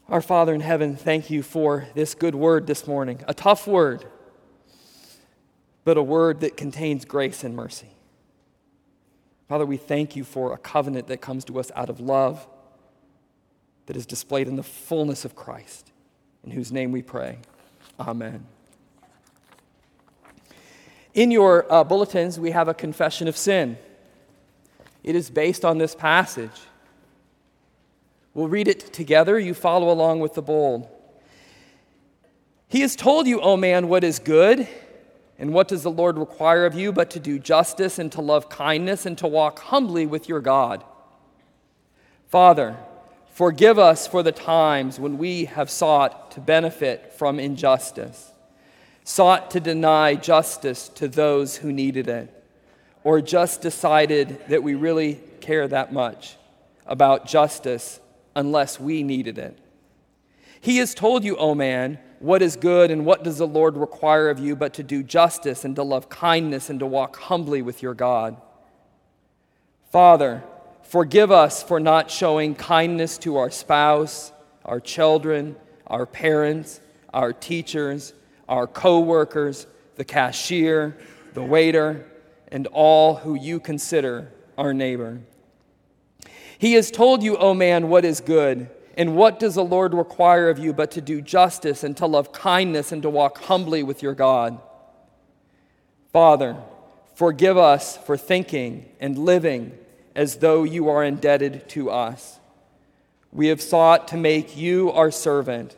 Our 0.10 0.22
Father 0.22 0.54
in 0.54 0.62
heaven, 0.62 0.96
thank 0.96 1.30
you 1.30 1.44
for 1.44 1.90
this 1.94 2.16
good 2.16 2.34
word 2.34 2.66
this 2.66 2.88
morning. 2.88 3.26
A 3.28 3.34
tough 3.34 3.68
word, 3.68 4.06
but 5.84 5.98
a 5.98 6.04
word 6.04 6.40
that 6.40 6.56
contains 6.56 7.04
grace 7.04 7.44
and 7.44 7.54
mercy. 7.54 7.90
Father, 9.50 9.66
we 9.66 9.76
thank 9.76 10.16
you 10.16 10.24
for 10.24 10.54
a 10.54 10.58
covenant 10.58 11.08
that 11.08 11.20
comes 11.20 11.44
to 11.44 11.60
us 11.60 11.72
out 11.76 11.90
of 11.90 12.00
love, 12.00 12.48
that 13.88 13.98
is 13.98 14.06
displayed 14.06 14.48
in 14.48 14.56
the 14.56 14.64
fullness 14.64 15.26
of 15.26 15.36
Christ, 15.36 15.92
in 16.42 16.52
whose 16.52 16.72
name 16.72 16.94
we 16.94 17.02
pray. 17.02 17.40
Amen. 18.00 18.46
In 21.14 21.32
your 21.32 21.70
uh, 21.70 21.84
bulletins, 21.84 22.40
we 22.40 22.52
have 22.52 22.70
a 22.70 22.74
confession 22.74 23.28
of 23.28 23.36
sin. 23.36 23.78
It 25.04 25.18
is 25.18 25.30
based 25.30 25.66
on 25.66 25.80
this 25.80 25.96
passage. 25.96 26.62
We'll 28.38 28.48
read 28.48 28.68
it 28.68 28.94
together. 28.94 29.40
You 29.40 29.56
follow 29.56 29.90
along 29.90 30.20
with 30.20 30.36
the 30.36 30.44
bold. 30.44 30.88
He 32.68 32.82
has 32.82 32.96
told 32.96 33.26
you, 33.26 33.42
O 33.42 33.58
man, 33.58 33.88
what 33.88 34.04
is 34.04 34.20
good, 34.20 34.68
and 35.40 35.54
what 35.54 35.68
does 35.68 35.82
the 35.82 35.90
Lord 35.90 36.20
require 36.20 36.68
of 36.68 36.76
you 36.76 36.92
but 36.92 37.10
to 37.10 37.20
do 37.20 37.40
justice 37.40 37.98
and 37.98 38.12
to 38.12 38.22
love 38.22 38.48
kindness 38.48 39.08
and 39.08 39.18
to 39.18 39.26
walk 39.26 39.58
humbly 39.58 40.06
with 40.06 40.30
your 40.30 40.40
God. 40.40 40.84
Father, 42.28 42.78
forgive 43.32 43.80
us 43.80 44.06
for 44.06 44.22
the 44.22 44.32
times 44.32 45.00
when 45.00 45.18
we 45.18 45.46
have 45.46 45.72
sought 45.72 46.30
to 46.34 46.40
benefit 46.40 47.14
from 47.14 47.40
injustice, 47.40 48.34
sought 49.04 49.50
to 49.50 49.60
deny 49.60 50.14
justice 50.14 50.90
to 50.90 51.08
those 51.08 51.58
who 51.58 51.72
needed 51.72 52.08
it, 52.08 52.32
or 53.04 53.20
just 53.20 53.64
decided 53.64 54.40
that 54.48 54.62
we 54.62 54.76
really 54.76 55.20
care 55.42 55.68
that 55.68 55.92
much 55.92 56.36
about 56.86 57.26
justice 57.26 58.00
unless 58.38 58.80
we 58.80 59.02
needed 59.02 59.40
it. 59.40 59.58
He 60.62 60.78
has 60.78 60.94
told 60.94 61.24
you, 61.24 61.36
O 61.38 61.56
man, 61.56 61.98
what 62.20 62.44
is 62.44 62.56
good 62.56 62.92
and 62.92 63.04
what 63.04 63.24
does 63.24 63.40
the 63.40 63.48
Lord 63.48 63.76
require 63.76 64.30
of 64.30 64.40
you 64.40 64.56
but 64.56 64.76
to 64.76 64.84
do 64.84 65.02
justice 65.02 65.66
and 65.66 65.76
to 65.76 65.84
love 65.84 66.08
kindness 66.08 66.70
and 66.70 66.80
to 66.80 66.86
walk 66.86 67.18
humbly 67.18 67.64
with 67.64 67.82
your 67.82 67.96
God. 67.96 68.38
Father, 69.92 70.44
forgive 70.84 71.32
us 71.32 71.64
for 71.64 71.80
not 71.80 72.12
showing 72.12 72.54
kindness 72.54 73.18
to 73.20 73.38
our 73.38 73.50
spouse, 73.50 74.32
our 74.64 74.80
children, 74.80 75.56
our 75.88 76.06
parents, 76.06 76.80
our 77.14 77.34
teachers, 77.34 78.14
our 78.48 78.68
co 78.68 79.00
workers, 79.00 79.66
the 79.96 80.06
cashier, 80.06 80.96
the 81.34 81.44
waiter, 81.44 82.06
and 82.50 82.68
all 82.68 83.16
who 83.16 83.34
you 83.34 83.60
consider 83.60 84.32
our 84.60 84.74
neighbor. 84.74 85.22
He 86.58 86.74
has 86.74 86.92
told 86.92 87.24
you, 87.24 87.38
O 87.38 87.54
man, 87.54 87.90
what 87.90 88.06
is 88.06 88.20
good. 88.20 88.70
And 88.96 89.16
what 89.16 89.40
does 89.40 89.56
the 89.56 89.64
Lord 89.64 89.94
require 89.94 90.50
of 90.50 90.58
you 90.58 90.74
but 90.74 90.90
to 90.92 91.02
do 91.02 91.22
justice 91.22 91.84
and 91.84 91.96
to 91.98 92.08
love 92.08 92.32
kindness 92.32 92.92
and 92.92 93.04
to 93.04 93.10
walk 93.10 93.44
humbly 93.44 93.84
with 93.84 94.02
your 94.02 94.16
God? 94.16 94.60
Father, 96.12 96.58
forgive 97.14 97.58
us 97.58 97.98
for 97.98 98.18
thinking 98.18 98.90
and 99.00 99.18
living 99.18 99.78
as 100.16 100.38
though 100.38 100.64
you 100.64 100.90
are 100.90 101.04
indebted 101.04 101.70
to 101.70 101.92
us. 101.92 102.40
We 103.32 103.48
have 103.48 103.62
sought 103.62 104.08
to 104.08 104.18
make 104.18 104.58
you 104.58 104.92
our 104.92 105.12
servant 105.12 105.76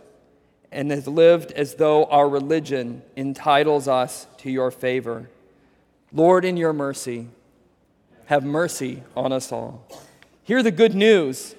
and 0.71 0.91
have 0.91 1.07
lived 1.07 1.51
as 1.51 1.75
though 1.75 2.05
our 2.05 2.29
religion 2.29 3.01
entitles 3.17 3.89
us 3.89 4.27
to 4.37 4.49
your 4.49 4.71
favor. 4.71 5.29
Lord, 6.13 6.45
in 6.45 6.55
your 6.55 6.71
mercy, 6.71 7.27
have 8.27 8.45
mercy 8.45 9.03
on 9.13 9.33
us 9.33 9.51
all. 9.51 9.85
Hear 10.49 10.63
the 10.63 10.71
good 10.71 10.95
news 10.95 11.55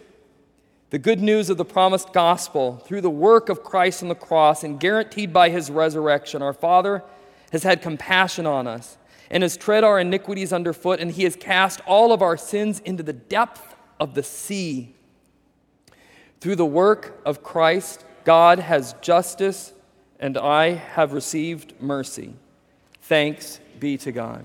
the 0.90 0.98
good 0.98 1.20
news 1.20 1.48
of 1.48 1.56
the 1.56 1.64
promised 1.64 2.12
gospel 2.12 2.78
through 2.78 3.02
the 3.02 3.08
work 3.08 3.48
of 3.48 3.62
Christ 3.62 4.02
on 4.02 4.08
the 4.08 4.16
cross 4.16 4.64
and 4.64 4.80
guaranteed 4.80 5.32
by 5.32 5.48
his 5.48 5.70
resurrection. 5.70 6.42
Our 6.42 6.52
Father 6.52 7.04
has 7.52 7.62
had 7.62 7.82
compassion 7.82 8.48
on 8.48 8.66
us 8.66 8.98
and 9.30 9.44
has 9.44 9.56
tread 9.56 9.84
our 9.84 10.00
iniquities 10.00 10.52
underfoot, 10.52 10.98
and 10.98 11.12
he 11.12 11.22
has 11.22 11.36
cast 11.36 11.80
all 11.86 12.12
of 12.12 12.20
our 12.20 12.36
sins 12.36 12.80
into 12.80 13.04
the 13.04 13.12
depth 13.12 13.76
of 14.00 14.14
the 14.14 14.24
sea. 14.24 14.92
Through 16.40 16.56
the 16.56 16.66
work 16.66 17.20
of 17.24 17.44
Christ, 17.44 18.04
God 18.24 18.58
has 18.58 18.96
justice, 19.00 19.72
and 20.18 20.36
I 20.36 20.70
have 20.70 21.12
received 21.12 21.80
mercy. 21.80 22.34
Thanks 23.02 23.60
be 23.78 23.96
to 23.98 24.10
God. 24.10 24.44